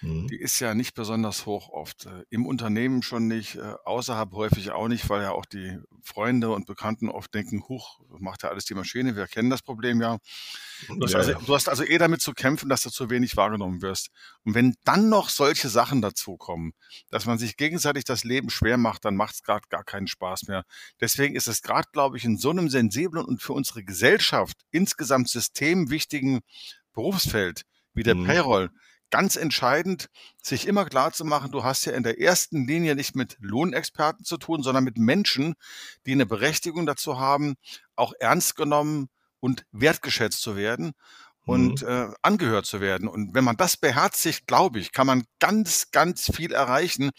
Mhm. 0.02 0.28
die 0.28 0.38
ist 0.40 0.60
ja 0.60 0.76
nicht 0.76 0.94
besonders 0.94 1.46
hoch 1.46 1.70
oft. 1.70 2.06
Äh, 2.06 2.24
Im 2.30 2.46
Unternehmen 2.46 3.02
schon 3.02 3.28
nicht, 3.28 3.56
äh, 3.56 3.74
außerhalb 3.86 4.32
häufig 4.34 4.72
auch 4.72 4.88
nicht, 4.88 5.10
weil 5.10 5.24
ja 5.24 5.32
auch 5.32 5.46
die 5.46 5.78
Freunde 6.04 6.52
und 6.52 6.68
Bekannten 6.68 7.10
oft 7.10 7.34
denken, 7.34 7.64
huch, 7.68 8.00
macht 8.20 8.44
ja 8.44 8.50
alles 8.50 8.66
die 8.66 8.76
Maschine, 8.76 9.16
wir 9.16 9.28
kennen 9.28 9.50
das 9.50 9.62
Problem 9.64 10.00
ja. 10.02 10.18
Du 10.88 11.04
hast, 11.04 11.14
Ja, 11.14 11.18
also, 11.20 11.32
ja. 11.32 11.40
du 11.40 11.56
hast 11.56 11.68
also 11.70 11.84
eh 11.84 11.98
damit 11.98 12.22
zu 12.22 12.34
kämpfen, 12.34 12.70
dass 12.70 12.82
du 12.82 12.92
zu 12.92 13.10
wenig 13.10 13.36
wahrgenommen 13.38 13.82
wirst. 13.82 14.10
Und 14.44 14.54
wenn 14.54 14.76
dann 14.84 15.10
noch 15.10 15.30
solche 15.30 15.70
Sachen 15.70 16.02
dazukommen, 16.04 16.74
dass 17.10 17.26
man 17.26 17.40
sich 17.40 17.58
gegenseitig 17.58 18.04
das 18.04 18.24
Leben 18.24 18.50
schwer 18.52 18.78
macht, 18.78 19.04
dann 19.06 19.16
macht 19.16 19.34
es 19.36 19.44
gerade 19.44 19.68
gar 19.70 19.84
keinen 19.84 20.08
Spaß 20.08 20.44
mehr. 20.48 20.64
Deswegen 21.02 21.36
ist 21.36 21.48
es 21.48 21.62
gerade, 21.64 21.88
glaube 21.92 22.18
ich, 22.18 22.26
in 22.26 22.38
so 22.38 22.52
einem 22.52 22.70
sensiblen 22.70 23.26
und 23.26 23.42
für 23.42 23.54
unsere 23.54 23.84
Gesellschaft 23.84 24.58
insgesamt 24.70 25.30
systemwichtigen 25.30 26.42
Berufsfeld 26.94 27.64
wie 27.94 28.04
der 28.04 28.16
Mhm. 28.16 28.26
Payroll 28.26 28.70
ganz 29.10 29.36
entscheidend, 29.36 30.08
sich 30.42 30.68
immer 30.68 30.86
klar 30.86 31.14
zu 31.14 31.26
machen, 31.26 31.52
du 31.52 31.64
hast 31.64 31.86
ja 31.86 31.94
in 31.94 32.04
der 32.04 32.20
ersten 32.20 32.68
Linie 32.68 32.96
nicht 32.96 33.16
mit 33.16 33.38
Lohnexperten 33.40 34.26
zu 34.26 34.38
tun, 34.38 34.64
sondern 34.64 34.84
mit 34.84 34.98
Menschen, 34.98 35.56
die 36.06 36.12
eine 36.12 36.26
Berechtigung 36.26 36.86
dazu 36.86 37.20
haben, 37.20 37.56
auch 37.96 38.14
ernst 38.20 38.56
genommen 38.56 39.10
und 39.40 39.66
wertgeschätzt 39.72 40.42
zu 40.42 40.56
werden 40.56 40.94
und 41.46 41.82
Mhm. 41.82 41.88
äh, 41.88 42.08
angehört 42.22 42.66
zu 42.66 42.82
werden. 42.82 43.08
Und 43.08 43.34
wenn 43.34 43.44
man 43.44 43.58
das 43.58 43.78
beherzigt, 43.78 44.48
glaube 44.48 44.80
ich, 44.80 44.92
kann 44.92 45.08
man 45.08 45.24
ganz, 45.40 45.92
ganz 45.92 46.30
viel 46.36 46.52
erreichen. 46.52 47.12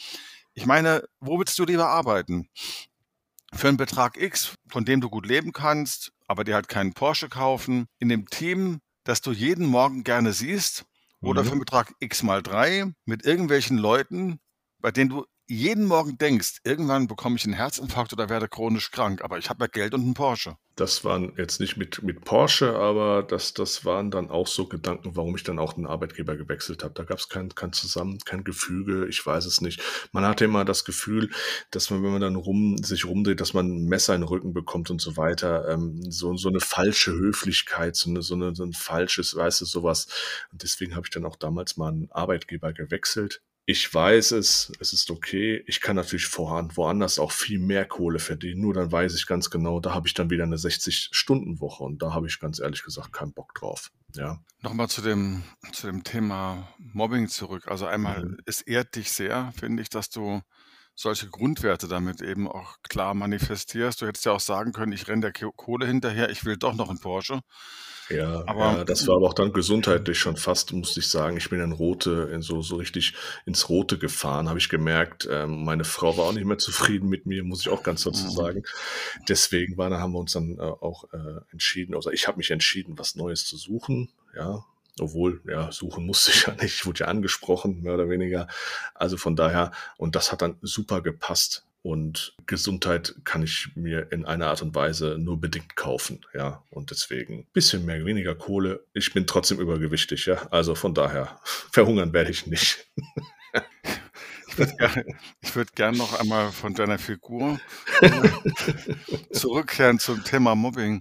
Ich 0.54 0.66
meine, 0.66 1.04
wo 1.20 1.38
willst 1.38 1.58
du 1.58 1.64
lieber 1.64 1.88
arbeiten? 1.88 2.48
Für 3.54 3.68
einen 3.68 3.78
Betrag 3.78 4.16
X, 4.20 4.54
von 4.68 4.84
dem 4.84 5.00
du 5.00 5.08
gut 5.08 5.26
leben 5.26 5.52
kannst, 5.52 6.12
aber 6.26 6.44
dir 6.44 6.54
halt 6.54 6.68
keinen 6.68 6.92
Porsche 6.92 7.28
kaufen, 7.30 7.86
in 7.98 8.10
dem 8.10 8.28
Team, 8.28 8.80
das 9.04 9.22
du 9.22 9.32
jeden 9.32 9.66
Morgen 9.66 10.04
gerne 10.04 10.34
siehst, 10.34 10.84
oder 11.22 11.44
für 11.44 11.50
einen 11.50 11.58
Mhm. 11.58 11.64
Betrag 11.64 11.94
X 12.00 12.22
mal 12.22 12.42
drei 12.42 12.92
mit 13.04 13.24
irgendwelchen 13.24 13.78
Leuten, 13.78 14.40
bei 14.80 14.90
denen 14.90 15.10
du 15.10 15.26
jeden 15.48 15.86
Morgen 15.86 16.18
denkst, 16.18 16.58
irgendwann 16.62 17.06
bekomme 17.06 17.36
ich 17.36 17.44
einen 17.44 17.54
Herzinfarkt 17.54 18.12
oder 18.12 18.28
werde 18.28 18.48
chronisch 18.48 18.90
krank, 18.90 19.22
aber 19.24 19.38
ich 19.38 19.48
habe 19.48 19.64
ja 19.64 19.66
Geld 19.66 19.94
und 19.94 20.02
einen 20.02 20.14
Porsche. 20.14 20.56
Das 20.76 21.04
waren 21.04 21.32
jetzt 21.36 21.58
nicht 21.58 21.76
mit, 21.76 22.02
mit 22.04 22.24
Porsche, 22.24 22.76
aber 22.76 23.24
das, 23.24 23.52
das 23.54 23.84
waren 23.84 24.12
dann 24.12 24.30
auch 24.30 24.46
so 24.46 24.68
Gedanken, 24.68 25.16
warum 25.16 25.34
ich 25.34 25.42
dann 25.42 25.58
auch 25.58 25.72
den 25.72 25.86
Arbeitgeber 25.86 26.36
gewechselt 26.36 26.84
habe. 26.84 26.94
Da 26.94 27.02
gab 27.02 27.18
es 27.18 27.28
kein, 27.28 27.48
kein 27.54 27.72
Zusammen, 27.72 28.18
kein 28.24 28.44
Gefüge, 28.44 29.06
ich 29.08 29.24
weiß 29.26 29.46
es 29.46 29.60
nicht. 29.60 29.82
Man 30.12 30.24
hatte 30.24 30.44
immer 30.44 30.64
das 30.64 30.84
Gefühl, 30.84 31.30
dass 31.72 31.90
man, 31.90 32.04
wenn 32.04 32.12
man 32.12 32.20
dann 32.20 32.36
rum, 32.36 32.76
sich 32.78 33.06
rumdreht, 33.06 33.40
dass 33.40 33.54
man 33.54 33.66
ein 33.66 33.84
Messer 33.86 34.14
in 34.14 34.20
den 34.20 34.28
Rücken 34.28 34.52
bekommt 34.52 34.90
und 34.90 35.00
so 35.00 35.16
weiter. 35.16 35.68
Ähm, 35.68 36.00
so, 36.12 36.36
so 36.36 36.48
eine 36.48 36.60
falsche 36.60 37.12
Höflichkeit, 37.12 37.96
so, 37.96 38.10
eine, 38.10 38.22
so, 38.22 38.34
eine, 38.34 38.54
so 38.54 38.62
ein 38.62 38.72
falsches, 38.72 39.34
weißt 39.34 39.62
du, 39.62 39.64
sowas. 39.64 40.06
Und 40.52 40.62
deswegen 40.62 40.94
habe 40.94 41.06
ich 41.06 41.10
dann 41.10 41.24
auch 41.24 41.36
damals 41.36 41.76
mal 41.76 41.88
einen 41.88 42.08
Arbeitgeber 42.12 42.72
gewechselt 42.72 43.40
ich 43.68 43.92
weiß 43.92 44.30
es, 44.32 44.72
es 44.80 44.94
ist 44.94 45.10
okay. 45.10 45.62
Ich 45.66 45.82
kann 45.82 45.94
natürlich 45.94 46.24
voran, 46.24 46.74
woanders 46.74 47.18
auch 47.18 47.32
viel 47.32 47.58
mehr 47.58 47.84
Kohle 47.84 48.18
verdienen. 48.18 48.62
Nur 48.62 48.72
dann 48.72 48.90
weiß 48.90 49.14
ich 49.14 49.26
ganz 49.26 49.50
genau, 49.50 49.78
da 49.78 49.92
habe 49.92 50.08
ich 50.08 50.14
dann 50.14 50.30
wieder 50.30 50.44
eine 50.44 50.56
60-Stunden-Woche 50.56 51.84
und 51.84 52.00
da 52.00 52.14
habe 52.14 52.26
ich 52.26 52.40
ganz 52.40 52.60
ehrlich 52.60 52.82
gesagt 52.82 53.12
keinen 53.12 53.34
Bock 53.34 53.54
drauf. 53.54 53.90
Ja. 54.14 54.42
Nochmal 54.62 54.88
zu 54.88 55.02
dem, 55.02 55.42
zu 55.70 55.86
dem 55.86 56.02
Thema 56.02 56.66
Mobbing 56.78 57.28
zurück. 57.28 57.68
Also 57.68 57.84
einmal, 57.84 58.24
mhm. 58.24 58.38
es 58.46 58.62
ehrt 58.62 58.96
dich 58.96 59.12
sehr, 59.12 59.52
finde 59.54 59.82
ich, 59.82 59.90
dass 59.90 60.08
du 60.08 60.40
solche 60.98 61.28
Grundwerte 61.28 61.86
damit 61.86 62.20
eben 62.20 62.48
auch 62.48 62.78
klar 62.88 63.14
manifestierst. 63.14 64.02
Du 64.02 64.06
hättest 64.06 64.26
ja 64.26 64.32
auch 64.32 64.40
sagen 64.40 64.72
können, 64.72 64.90
ich 64.90 65.06
renne 65.06 65.30
der 65.30 65.52
Kohle 65.52 65.86
hinterher, 65.86 66.28
ich 66.28 66.44
will 66.44 66.56
doch 66.56 66.74
noch 66.74 66.90
einen 66.90 66.98
Porsche. 66.98 67.40
Ja, 68.10 68.42
aber 68.46 68.78
ja, 68.78 68.84
das 68.84 69.06
war 69.06 69.16
aber 69.16 69.28
auch 69.28 69.34
dann 69.34 69.52
gesundheitlich 69.52 70.18
schon 70.18 70.36
fast, 70.36 70.72
musste 70.72 70.98
ich 70.98 71.08
sagen. 71.08 71.36
Ich 71.36 71.50
bin 71.50 71.60
in 71.60 71.72
Rote, 71.72 72.30
in 72.32 72.42
so, 72.42 72.62
so 72.62 72.76
richtig 72.76 73.14
ins 73.46 73.68
Rote 73.68 73.96
gefahren, 73.98 74.48
habe 74.48 74.58
ich 74.58 74.70
gemerkt. 74.70 75.28
Ähm, 75.30 75.62
meine 75.62 75.84
Frau 75.84 76.16
war 76.16 76.24
auch 76.24 76.32
nicht 76.32 76.46
mehr 76.46 76.58
zufrieden 76.58 77.08
mit 77.08 77.26
mir, 77.26 77.44
muss 77.44 77.60
ich 77.60 77.68
auch 77.68 77.84
ganz 77.84 78.02
dazu 78.02 78.24
mhm. 78.24 78.30
sagen. 78.30 78.62
Deswegen 79.28 79.76
war, 79.76 79.90
da 79.90 80.00
haben 80.00 80.14
wir 80.14 80.18
uns 80.18 80.32
dann 80.32 80.58
äh, 80.58 80.62
auch 80.62 81.04
äh, 81.12 81.40
entschieden, 81.52 81.94
also 81.94 82.10
ich 82.10 82.26
habe 82.26 82.38
mich 82.38 82.50
entschieden, 82.50 82.98
was 82.98 83.14
Neues 83.14 83.44
zu 83.44 83.56
suchen. 83.56 84.08
Ja, 84.34 84.64
obwohl, 85.00 85.40
ja, 85.48 85.70
suchen 85.72 86.06
musste 86.06 86.30
ich 86.30 86.46
ja 86.46 86.54
nicht, 86.54 86.74
ich 86.74 86.86
wurde 86.86 87.00
ja 87.00 87.06
angesprochen, 87.06 87.82
mehr 87.82 87.94
oder 87.94 88.08
weniger. 88.08 88.48
Also 88.94 89.16
von 89.16 89.36
daher, 89.36 89.72
und 89.96 90.16
das 90.16 90.32
hat 90.32 90.42
dann 90.42 90.56
super 90.62 91.00
gepasst. 91.00 91.64
Und 91.82 92.34
Gesundheit 92.46 93.14
kann 93.24 93.42
ich 93.42 93.70
mir 93.76 94.10
in 94.10 94.24
einer 94.26 94.48
Art 94.48 94.62
und 94.62 94.74
Weise 94.74 95.16
nur 95.18 95.40
bedingt 95.40 95.76
kaufen, 95.76 96.20
ja. 96.34 96.62
Und 96.70 96.90
deswegen 96.90 97.46
bisschen 97.52 97.84
mehr, 97.84 98.04
weniger 98.04 98.34
Kohle. 98.34 98.84
Ich 98.94 99.14
bin 99.14 99.26
trotzdem 99.26 99.60
übergewichtig, 99.60 100.26
ja. 100.26 100.48
Also 100.50 100.74
von 100.74 100.92
daher, 100.92 101.38
verhungern 101.44 102.12
werde 102.12 102.30
ich 102.30 102.46
nicht. 102.46 102.86
Ich 104.58 104.68
würde 104.68 104.76
gerne 104.76 105.04
würd 105.40 105.76
gern 105.76 105.96
noch 105.96 106.18
einmal 106.18 106.52
von 106.52 106.74
deiner 106.74 106.98
Figur 106.98 107.60
zurückkehren 109.32 109.98
zum 109.98 110.24
Thema 110.24 110.54
Mobbing. 110.54 111.00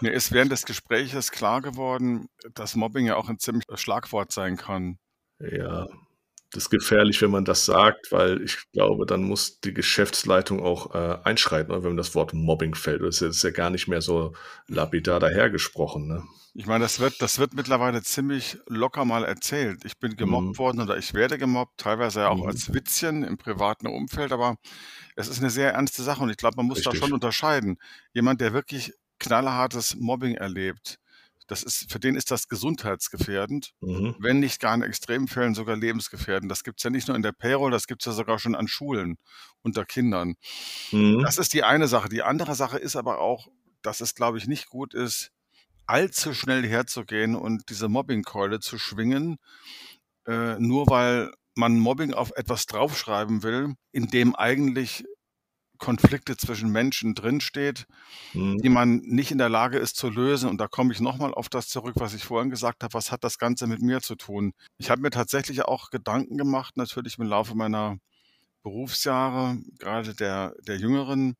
Mir 0.00 0.12
ist 0.12 0.32
während 0.32 0.52
des 0.52 0.64
Gespräches 0.64 1.30
klar 1.30 1.60
geworden, 1.60 2.28
dass 2.54 2.74
Mobbing 2.74 3.06
ja 3.06 3.16
auch 3.16 3.28
ein 3.28 3.38
ziemlich 3.38 3.64
Schlagwort 3.74 4.32
sein 4.32 4.56
kann. 4.56 4.98
Ja, 5.38 5.86
das 6.52 6.64
ist 6.64 6.70
gefährlich, 6.70 7.22
wenn 7.22 7.30
man 7.30 7.44
das 7.44 7.64
sagt, 7.64 8.10
weil 8.10 8.42
ich 8.42 8.58
glaube, 8.72 9.06
dann 9.06 9.22
muss 9.22 9.60
die 9.60 9.72
Geschäftsleitung 9.72 10.60
auch 10.60 10.94
äh, 10.94 11.18
einschreiten, 11.22 11.84
wenn 11.84 11.96
das 11.96 12.14
Wort 12.16 12.34
Mobbing 12.34 12.74
fällt. 12.74 13.02
Das 13.02 13.22
ist 13.22 13.44
ja 13.44 13.50
gar 13.50 13.70
nicht 13.70 13.86
mehr 13.86 14.00
so 14.00 14.32
lapidar 14.66 15.20
dahergesprochen. 15.20 16.08
Ne? 16.08 16.24
Ich 16.54 16.66
meine, 16.66 16.82
das 16.82 16.98
wird, 16.98 17.22
das 17.22 17.38
wird 17.38 17.54
mittlerweile 17.54 18.02
ziemlich 18.02 18.58
locker 18.66 19.04
mal 19.04 19.24
erzählt. 19.24 19.84
Ich 19.84 19.98
bin 19.98 20.16
gemobbt 20.16 20.48
mhm. 20.48 20.58
worden 20.58 20.80
oder 20.80 20.98
ich 20.98 21.14
werde 21.14 21.38
gemobbt, 21.38 21.78
teilweise 21.78 22.20
ja 22.20 22.28
auch 22.28 22.42
mhm. 22.42 22.48
als 22.48 22.74
Witzchen 22.74 23.22
im 23.22 23.38
privaten 23.38 23.86
Umfeld, 23.86 24.32
aber 24.32 24.56
es 25.14 25.28
ist 25.28 25.38
eine 25.38 25.50
sehr 25.50 25.72
ernste 25.74 26.02
Sache 26.02 26.22
und 26.22 26.30
ich 26.30 26.36
glaube, 26.36 26.56
man 26.56 26.66
muss 26.66 26.78
Richtig. 26.78 26.94
da 26.94 27.06
schon 27.06 27.12
unterscheiden. 27.12 27.78
Jemand, 28.12 28.40
der 28.40 28.52
wirklich 28.52 28.92
knallhartes 29.20 29.94
Mobbing 29.94 30.34
erlebt, 30.34 30.98
das 31.50 31.64
ist, 31.64 31.90
für 31.90 31.98
den 31.98 32.14
ist 32.14 32.30
das 32.30 32.46
gesundheitsgefährdend, 32.46 33.72
mhm. 33.80 34.14
wenn 34.20 34.38
nicht 34.38 34.60
gar 34.60 34.72
in 34.74 34.82
Extremfällen 34.82 35.56
sogar 35.56 35.76
lebensgefährdend. 35.76 36.50
Das 36.50 36.62
gibt 36.62 36.78
es 36.78 36.84
ja 36.84 36.90
nicht 36.90 37.08
nur 37.08 37.16
in 37.16 37.22
der 37.22 37.32
Payroll, 37.32 37.72
das 37.72 37.88
gibt 37.88 38.02
es 38.02 38.06
ja 38.06 38.12
sogar 38.12 38.38
schon 38.38 38.54
an 38.54 38.68
Schulen 38.68 39.18
unter 39.62 39.84
Kindern. 39.84 40.36
Mhm. 40.92 41.22
Das 41.22 41.38
ist 41.38 41.52
die 41.52 41.64
eine 41.64 41.88
Sache. 41.88 42.08
Die 42.08 42.22
andere 42.22 42.54
Sache 42.54 42.78
ist 42.78 42.94
aber 42.94 43.18
auch, 43.18 43.48
dass 43.82 44.00
es, 44.00 44.14
glaube 44.14 44.38
ich, 44.38 44.46
nicht 44.46 44.68
gut 44.68 44.94
ist, 44.94 45.32
allzu 45.86 46.34
schnell 46.34 46.64
herzugehen 46.64 47.34
und 47.34 47.68
diese 47.68 47.88
Mobbingkeule 47.88 48.60
zu 48.60 48.78
schwingen, 48.78 49.38
äh, 50.26 50.54
nur 50.60 50.86
weil 50.86 51.32
man 51.56 51.80
Mobbing 51.80 52.14
auf 52.14 52.30
etwas 52.36 52.66
draufschreiben 52.66 53.42
will, 53.42 53.74
in 53.90 54.06
dem 54.06 54.36
eigentlich 54.36 55.04
Konflikte 55.80 56.36
zwischen 56.36 56.70
Menschen 56.70 57.14
drinsteht, 57.14 57.86
mhm. 58.34 58.58
die 58.58 58.68
man 58.68 58.98
nicht 58.98 59.32
in 59.32 59.38
der 59.38 59.48
Lage 59.48 59.78
ist 59.78 59.96
zu 59.96 60.08
lösen. 60.08 60.48
Und 60.48 60.58
da 60.58 60.68
komme 60.68 60.92
ich 60.92 61.00
nochmal 61.00 61.34
auf 61.34 61.48
das 61.48 61.68
zurück, 61.68 61.94
was 61.96 62.14
ich 62.14 62.24
vorhin 62.24 62.50
gesagt 62.50 62.84
habe. 62.84 62.94
Was 62.94 63.10
hat 63.10 63.24
das 63.24 63.38
Ganze 63.38 63.66
mit 63.66 63.82
mir 63.82 64.00
zu 64.00 64.14
tun? 64.14 64.52
Ich 64.78 64.90
habe 64.90 65.02
mir 65.02 65.10
tatsächlich 65.10 65.62
auch 65.62 65.90
Gedanken 65.90 66.36
gemacht, 66.36 66.76
natürlich 66.76 67.18
im 67.18 67.26
Laufe 67.26 67.56
meiner 67.56 67.98
Berufsjahre, 68.62 69.58
gerade 69.78 70.14
der, 70.14 70.54
der 70.66 70.76
Jüngeren. 70.76 71.34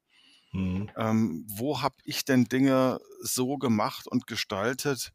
Mhm. 0.52 0.90
Ähm, 0.96 1.46
wo 1.48 1.82
habe 1.82 1.96
ich 2.02 2.24
denn 2.24 2.46
Dinge 2.46 2.98
so 3.20 3.58
gemacht 3.58 4.08
und 4.08 4.26
gestaltet, 4.26 5.12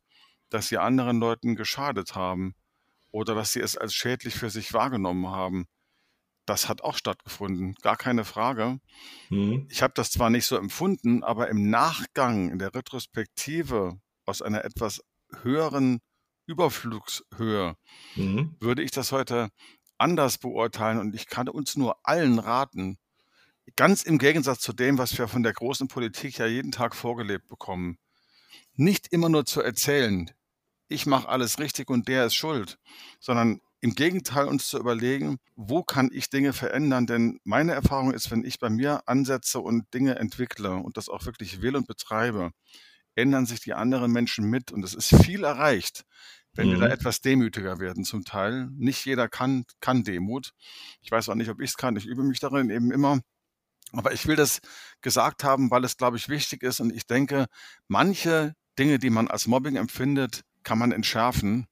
dass 0.49 0.67
sie 0.67 0.77
anderen 0.77 1.19
Leuten 1.19 1.55
geschadet 1.55 2.15
haben 2.15 2.55
oder 3.11 3.35
dass 3.35 3.51
sie 3.51 3.59
es 3.59 3.75
als 3.75 3.93
schädlich 3.93 4.35
für 4.35 4.49
sich 4.49 4.71
wahrgenommen 4.71 5.27
haben? 5.27 5.65
Das 6.45 6.69
hat 6.69 6.81
auch 6.81 6.95
stattgefunden, 6.95 7.75
gar 7.81 7.97
keine 7.97 8.23
Frage. 8.23 8.79
Mhm. 9.29 9.67
Ich 9.69 9.81
habe 9.81 9.93
das 9.95 10.11
zwar 10.11 10.29
nicht 10.29 10.45
so 10.45 10.57
empfunden, 10.57 11.23
aber 11.23 11.49
im 11.49 11.69
Nachgang, 11.69 12.51
in 12.51 12.59
der 12.59 12.73
Retrospektive 12.75 13.99
aus 14.25 14.41
einer 14.41 14.63
etwas 14.63 15.01
höheren 15.41 16.01
Überflugshöhe 16.45 17.75
mhm. 18.15 18.55
würde 18.59 18.83
ich 18.83 18.91
das 18.91 19.11
heute 19.11 19.49
anders 19.97 20.37
beurteilen 20.37 20.99
und 20.99 21.15
ich 21.15 21.27
kann 21.27 21.49
uns 21.49 21.75
nur 21.75 21.97
allen 22.03 22.39
raten, 22.39 22.97
ganz 23.75 24.03
im 24.03 24.17
Gegensatz 24.17 24.59
zu 24.59 24.73
dem, 24.73 24.97
was 24.97 25.17
wir 25.17 25.27
von 25.27 25.43
der 25.43 25.53
großen 25.53 25.87
Politik 25.87 26.37
ja 26.37 26.45
jeden 26.45 26.71
Tag 26.71 26.95
vorgelebt 26.95 27.47
bekommen, 27.47 27.97
nicht 28.75 29.07
immer 29.11 29.29
nur 29.29 29.45
zu 29.45 29.61
erzählen, 29.61 30.29
ich 30.87 31.05
mache 31.05 31.27
alles 31.27 31.59
richtig 31.59 31.89
und 31.89 32.07
der 32.07 32.25
ist 32.25 32.35
schuld, 32.35 32.77
sondern 33.19 33.61
im 33.85 33.93
Gegenteil 33.93 34.47
uns 34.47 34.67
zu 34.67 34.79
überlegen, 34.79 35.37
wo 35.55 35.83
kann 35.83 36.09
ich 36.11 36.31
Dinge 36.31 36.53
verändern? 36.53 37.05
Denn 37.05 37.39
meine 37.43 37.73
Erfahrung 37.73 38.13
ist, 38.13 38.31
wenn 38.31 38.43
ich 38.43 38.57
bei 38.57 38.67
mir 38.67 39.07
ansetze 39.07 39.59
und 39.59 39.93
Dinge 39.93 40.15
entwickle 40.15 40.71
und 40.73 40.97
das 40.97 41.07
auch 41.07 41.27
wirklich 41.27 41.61
will 41.61 41.75
und 41.75 41.85
betreibe, 41.85 42.49
ändern 43.13 43.45
sich 43.45 43.59
die 43.59 43.75
anderen 43.75 44.11
Menschen 44.11 44.49
mit 44.49 44.71
und 44.71 44.83
es 44.83 44.95
ist 44.95 45.15
viel 45.23 45.43
erreicht, 45.43 46.03
wenn 46.53 46.65
mhm. 46.65 46.71
wir 46.71 46.79
da 46.79 46.85
mhm. 46.87 46.93
etwas 46.93 47.21
demütiger 47.21 47.77
werden 47.77 48.05
zum 48.05 48.25
Teil. 48.25 48.69
Nicht 48.71 49.05
jeder 49.05 49.29
kann, 49.29 49.65
kann 49.81 50.03
Demut. 50.03 50.53
Ich 51.01 51.11
weiß 51.11 51.29
auch 51.29 51.35
nicht, 51.35 51.51
ob 51.51 51.61
ich 51.61 51.69
es 51.69 51.77
kann. 51.77 51.95
Ich 51.95 52.07
übe 52.07 52.23
mich 52.23 52.39
darin 52.39 52.71
eben 52.71 52.91
immer. 52.91 53.19
Aber 53.91 54.13
ich 54.13 54.25
will 54.25 54.35
das 54.35 54.61
gesagt 55.01 55.43
haben, 55.43 55.69
weil 55.69 55.83
es, 55.83 55.95
glaube 55.95 56.17
ich, 56.17 56.27
wichtig 56.27 56.63
ist. 56.63 56.79
Und 56.79 56.91
ich 56.91 57.05
denke, 57.05 57.45
manche 57.87 58.55
Dinge, 58.79 58.97
die 58.97 59.11
man 59.11 59.27
als 59.27 59.45
Mobbing 59.45 59.75
empfindet, 59.75 60.41
kann 60.63 60.79
man 60.79 60.91
entschärfen 60.91 61.67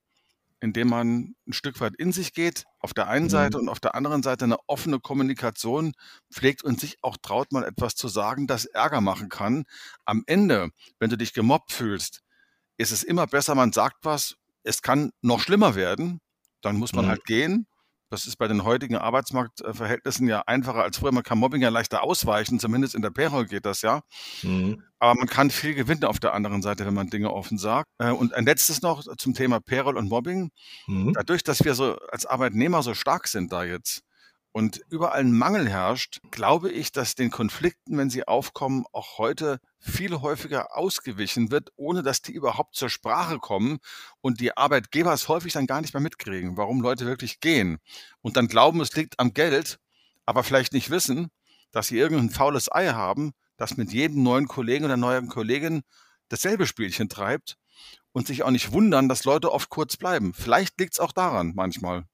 indem 0.63 0.87
man 0.87 1.35
ein 1.45 1.51
Stück 1.51 1.81
weit 1.81 1.93
in 1.97 2.13
sich 2.13 2.33
geht, 2.33 2.63
auf 2.79 2.93
der 2.93 3.09
einen 3.09 3.25
mhm. 3.25 3.31
Seite 3.31 3.57
und 3.57 3.67
auf 3.67 3.81
der 3.81 3.95
anderen 3.95 4.23
Seite 4.23 4.45
eine 4.45 4.57
offene 4.67 5.01
Kommunikation 5.01 5.91
pflegt 6.31 6.63
und 6.63 6.79
sich 6.79 6.99
auch 7.01 7.17
traut, 7.21 7.51
mal 7.51 7.65
etwas 7.65 7.95
zu 7.95 8.07
sagen, 8.07 8.47
das 8.47 8.63
Ärger 8.63 9.01
machen 9.01 9.27
kann. 9.27 9.65
Am 10.05 10.23
Ende, 10.25 10.69
wenn 10.99 11.09
du 11.09 11.17
dich 11.17 11.33
gemobbt 11.33 11.73
fühlst, 11.73 12.21
ist 12.77 12.93
es 12.93 13.03
immer 13.03 13.27
besser, 13.27 13.55
man 13.55 13.73
sagt 13.73 13.97
was, 14.03 14.37
es 14.63 14.81
kann 14.81 15.11
noch 15.21 15.41
schlimmer 15.41 15.75
werden, 15.75 16.21
dann 16.61 16.77
muss 16.77 16.93
man 16.93 17.05
mhm. 17.05 17.09
halt 17.09 17.25
gehen 17.25 17.67
das 18.13 18.27
ist 18.27 18.35
bei 18.35 18.47
den 18.47 18.63
heutigen 18.63 18.95
Arbeitsmarktverhältnissen 18.95 20.27
ja 20.27 20.43
einfacher 20.45 20.83
als 20.83 20.99
früher. 20.99 21.11
Man 21.11 21.23
kann 21.23 21.39
Mobbing 21.39 21.63
ja 21.63 21.69
leichter 21.69 22.03
ausweichen, 22.03 22.59
zumindest 22.59 22.93
in 22.93 23.01
der 23.01 23.09
Payroll 23.09 23.47
geht 23.47 23.65
das 23.65 23.81
ja. 23.81 24.03
Mhm. 24.43 24.83
Aber 24.99 25.15
man 25.15 25.27
kann 25.27 25.49
viel 25.49 25.73
gewinnen 25.73 26.03
auf 26.03 26.19
der 26.19 26.35
anderen 26.35 26.61
Seite, 26.61 26.85
wenn 26.85 26.93
man 26.93 27.09
Dinge 27.09 27.33
offen 27.33 27.57
sagt. 27.57 27.89
Äh, 27.97 28.11
und 28.11 28.33
ein 28.35 28.45
letztes 28.45 28.83
noch 28.83 29.03
zum 29.17 29.33
Thema 29.33 29.59
Payroll 29.59 29.97
und 29.97 30.09
Mobbing. 30.09 30.51
Mhm. 30.85 31.13
Dadurch, 31.13 31.43
dass 31.43 31.65
wir 31.65 31.73
so 31.73 31.97
als 32.11 32.27
Arbeitnehmer 32.27 32.83
so 32.83 32.93
stark 32.93 33.27
sind 33.27 33.51
da 33.51 33.63
jetzt, 33.63 34.03
und 34.53 34.81
überall 34.89 35.19
ein 35.19 35.35
Mangel 35.35 35.67
herrscht, 35.67 36.21
glaube 36.29 36.71
ich, 36.71 36.91
dass 36.91 37.15
den 37.15 37.31
Konflikten, 37.31 37.97
wenn 37.97 38.11
sie 38.11 38.27
aufkommen, 38.27 38.85
auch 38.93 39.17
heute 39.17 39.59
viel 39.79 40.21
häufiger 40.21 40.77
ausgewichen 40.77 41.49
wird, 41.49 41.71
ohne 41.75 42.03
dass 42.03 42.21
die 42.21 42.33
überhaupt 42.33 42.75
zur 42.75 42.89
Sprache 42.89 43.39
kommen 43.39 43.79
und 44.21 44.39
die 44.39 44.55
Arbeitgeber 44.55 45.11
es 45.11 45.27
häufig 45.27 45.53
dann 45.53 45.65
gar 45.65 45.81
nicht 45.81 45.95
mehr 45.95 46.01
mitkriegen, 46.01 46.55
warum 46.55 46.81
Leute 46.81 47.07
wirklich 47.07 47.39
gehen 47.39 47.79
und 48.21 48.37
dann 48.37 48.47
glauben, 48.47 48.79
es 48.79 48.95
liegt 48.95 49.19
am 49.19 49.33
Geld, 49.33 49.79
aber 50.25 50.43
vielleicht 50.43 50.71
nicht 50.71 50.91
wissen, 50.91 51.31
dass 51.71 51.87
sie 51.87 51.97
irgendein 51.97 52.29
faules 52.29 52.71
Ei 52.71 52.89
haben, 52.89 53.33
das 53.57 53.75
mit 53.75 53.91
jedem 53.91 54.21
neuen 54.21 54.47
Kollegen 54.47 54.85
oder 54.85 54.97
neuen 54.97 55.29
Kollegin 55.29 55.81
dasselbe 56.29 56.67
Spielchen 56.67 57.09
treibt 57.09 57.57
und 58.11 58.27
sich 58.27 58.43
auch 58.43 58.51
nicht 58.51 58.71
wundern, 58.71 59.09
dass 59.09 59.25
Leute 59.25 59.51
oft 59.51 59.69
kurz 59.69 59.97
bleiben. 59.97 60.35
Vielleicht 60.35 60.79
liegt 60.79 60.93
es 60.93 60.99
auch 60.99 61.11
daran 61.11 61.53
manchmal. 61.55 62.05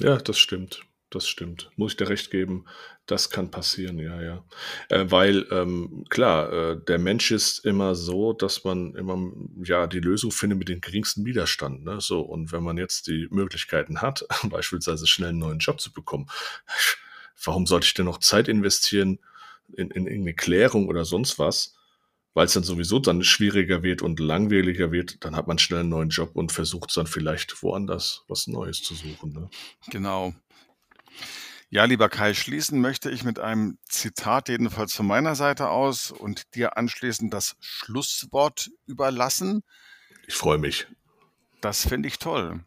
Ja, 0.00 0.16
das 0.16 0.38
stimmt. 0.40 0.84
Das 1.14 1.28
stimmt. 1.28 1.70
Muss 1.76 1.92
ich 1.92 1.96
dir 1.96 2.08
recht 2.08 2.30
geben. 2.30 2.64
Das 3.06 3.30
kann 3.30 3.50
passieren, 3.50 3.98
ja, 3.98 4.20
ja. 4.20 4.44
Äh, 4.88 5.04
weil, 5.10 5.46
ähm, 5.50 6.04
klar, 6.08 6.52
äh, 6.52 6.84
der 6.84 6.98
Mensch 6.98 7.30
ist 7.30 7.64
immer 7.64 7.94
so, 7.94 8.32
dass 8.32 8.64
man 8.64 8.94
immer, 8.94 9.30
ja, 9.62 9.86
die 9.86 10.00
Lösung 10.00 10.32
findet 10.32 10.58
mit 10.58 10.68
dem 10.68 10.80
geringsten 10.80 11.24
Widerstand, 11.24 11.84
ne? 11.84 12.00
So. 12.00 12.20
Und 12.20 12.50
wenn 12.52 12.62
man 12.62 12.78
jetzt 12.78 13.06
die 13.06 13.28
Möglichkeiten 13.30 14.00
hat, 14.00 14.26
beispielsweise 14.44 15.06
schnell 15.06 15.30
einen 15.30 15.38
neuen 15.38 15.58
Job 15.58 15.80
zu 15.80 15.92
bekommen, 15.92 16.26
warum 17.44 17.66
sollte 17.66 17.86
ich 17.86 17.94
denn 17.94 18.06
noch 18.06 18.18
Zeit 18.18 18.48
investieren 18.48 19.18
in, 19.72 19.90
in 19.90 20.06
irgendeine 20.06 20.34
Klärung 20.34 20.88
oder 20.88 21.04
sonst 21.04 21.38
was? 21.38 21.74
Weil 22.32 22.46
es 22.46 22.54
dann 22.54 22.64
sowieso 22.64 22.98
dann 22.98 23.22
schwieriger 23.22 23.84
wird 23.84 24.02
und 24.02 24.18
langweiliger 24.18 24.90
wird, 24.90 25.24
dann 25.24 25.36
hat 25.36 25.46
man 25.46 25.58
schnell 25.58 25.80
einen 25.80 25.90
neuen 25.90 26.08
Job 26.08 26.30
und 26.34 26.50
versucht 26.50 26.96
dann 26.96 27.06
vielleicht 27.06 27.62
woanders 27.62 28.24
was 28.26 28.48
Neues 28.48 28.82
zu 28.82 28.94
suchen. 28.94 29.32
Ne? 29.32 29.50
Genau. 29.90 30.34
Ja, 31.70 31.84
lieber 31.84 32.08
Kai, 32.08 32.34
schließen 32.34 32.80
möchte 32.80 33.10
ich 33.10 33.24
mit 33.24 33.38
einem 33.38 33.78
Zitat 33.88 34.48
jedenfalls 34.48 34.94
von 34.94 35.06
meiner 35.06 35.34
Seite 35.34 35.70
aus 35.70 36.12
und 36.12 36.54
dir 36.54 36.76
anschließend 36.76 37.34
das 37.34 37.56
Schlusswort 37.58 38.70
überlassen. 38.86 39.64
Ich 40.26 40.34
freue 40.34 40.58
mich. 40.58 40.86
Das 41.60 41.88
finde 41.88 42.08
ich 42.08 42.18
toll. 42.18 42.64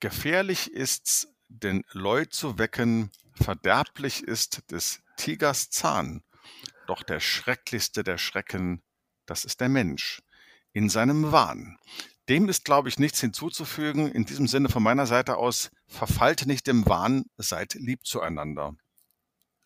Gefährlich 0.00 0.72
ist's, 0.72 1.28
den 1.48 1.84
Leu 1.92 2.24
zu 2.24 2.58
wecken, 2.58 3.10
verderblich 3.34 4.24
ist 4.24 4.70
des 4.70 5.00
Tigers 5.16 5.70
Zahn. 5.70 6.22
Doch 6.86 7.02
der 7.02 7.20
schrecklichste 7.20 8.02
der 8.02 8.18
Schrecken, 8.18 8.82
das 9.26 9.44
ist 9.44 9.60
der 9.60 9.68
Mensch 9.68 10.22
in 10.72 10.88
seinem 10.88 11.32
Wahn. 11.32 11.78
Dem 12.30 12.48
ist, 12.48 12.64
glaube 12.64 12.88
ich, 12.88 13.00
nichts 13.00 13.20
hinzuzufügen. 13.20 14.10
In 14.10 14.24
diesem 14.24 14.46
Sinne 14.46 14.68
von 14.68 14.84
meiner 14.84 15.06
Seite 15.06 15.36
aus, 15.36 15.72
verfallt 15.88 16.46
nicht 16.46 16.68
im 16.68 16.86
Wahn, 16.86 17.24
seid 17.36 17.74
lieb 17.74 18.06
zueinander. 18.06 18.76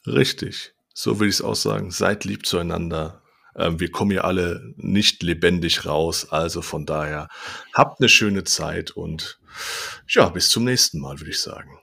Richtig, 0.06 0.74
so 0.94 1.20
will 1.20 1.28
ich 1.28 1.34
es 1.34 1.42
auch 1.42 1.54
sagen. 1.54 1.90
Seid 1.90 2.24
lieb 2.24 2.46
zueinander. 2.46 3.22
Ähm, 3.54 3.80
wir 3.80 3.90
kommen 3.90 4.12
hier 4.12 4.24
alle 4.24 4.72
nicht 4.76 5.22
lebendig 5.22 5.84
raus, 5.84 6.30
also 6.30 6.62
von 6.62 6.86
daher 6.86 7.28
habt 7.74 8.00
eine 8.00 8.08
schöne 8.08 8.44
Zeit 8.44 8.90
und 8.92 9.38
ja, 10.08 10.30
bis 10.30 10.48
zum 10.48 10.64
nächsten 10.64 11.00
Mal, 11.00 11.20
würde 11.20 11.30
ich 11.30 11.40
sagen. 11.40 11.78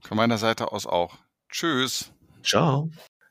Von 0.00 0.16
meiner 0.16 0.38
Seite 0.38 0.72
aus 0.72 0.86
auch. 0.86 1.18
Tschüss. 1.50 2.10
Ciao. 2.42 2.90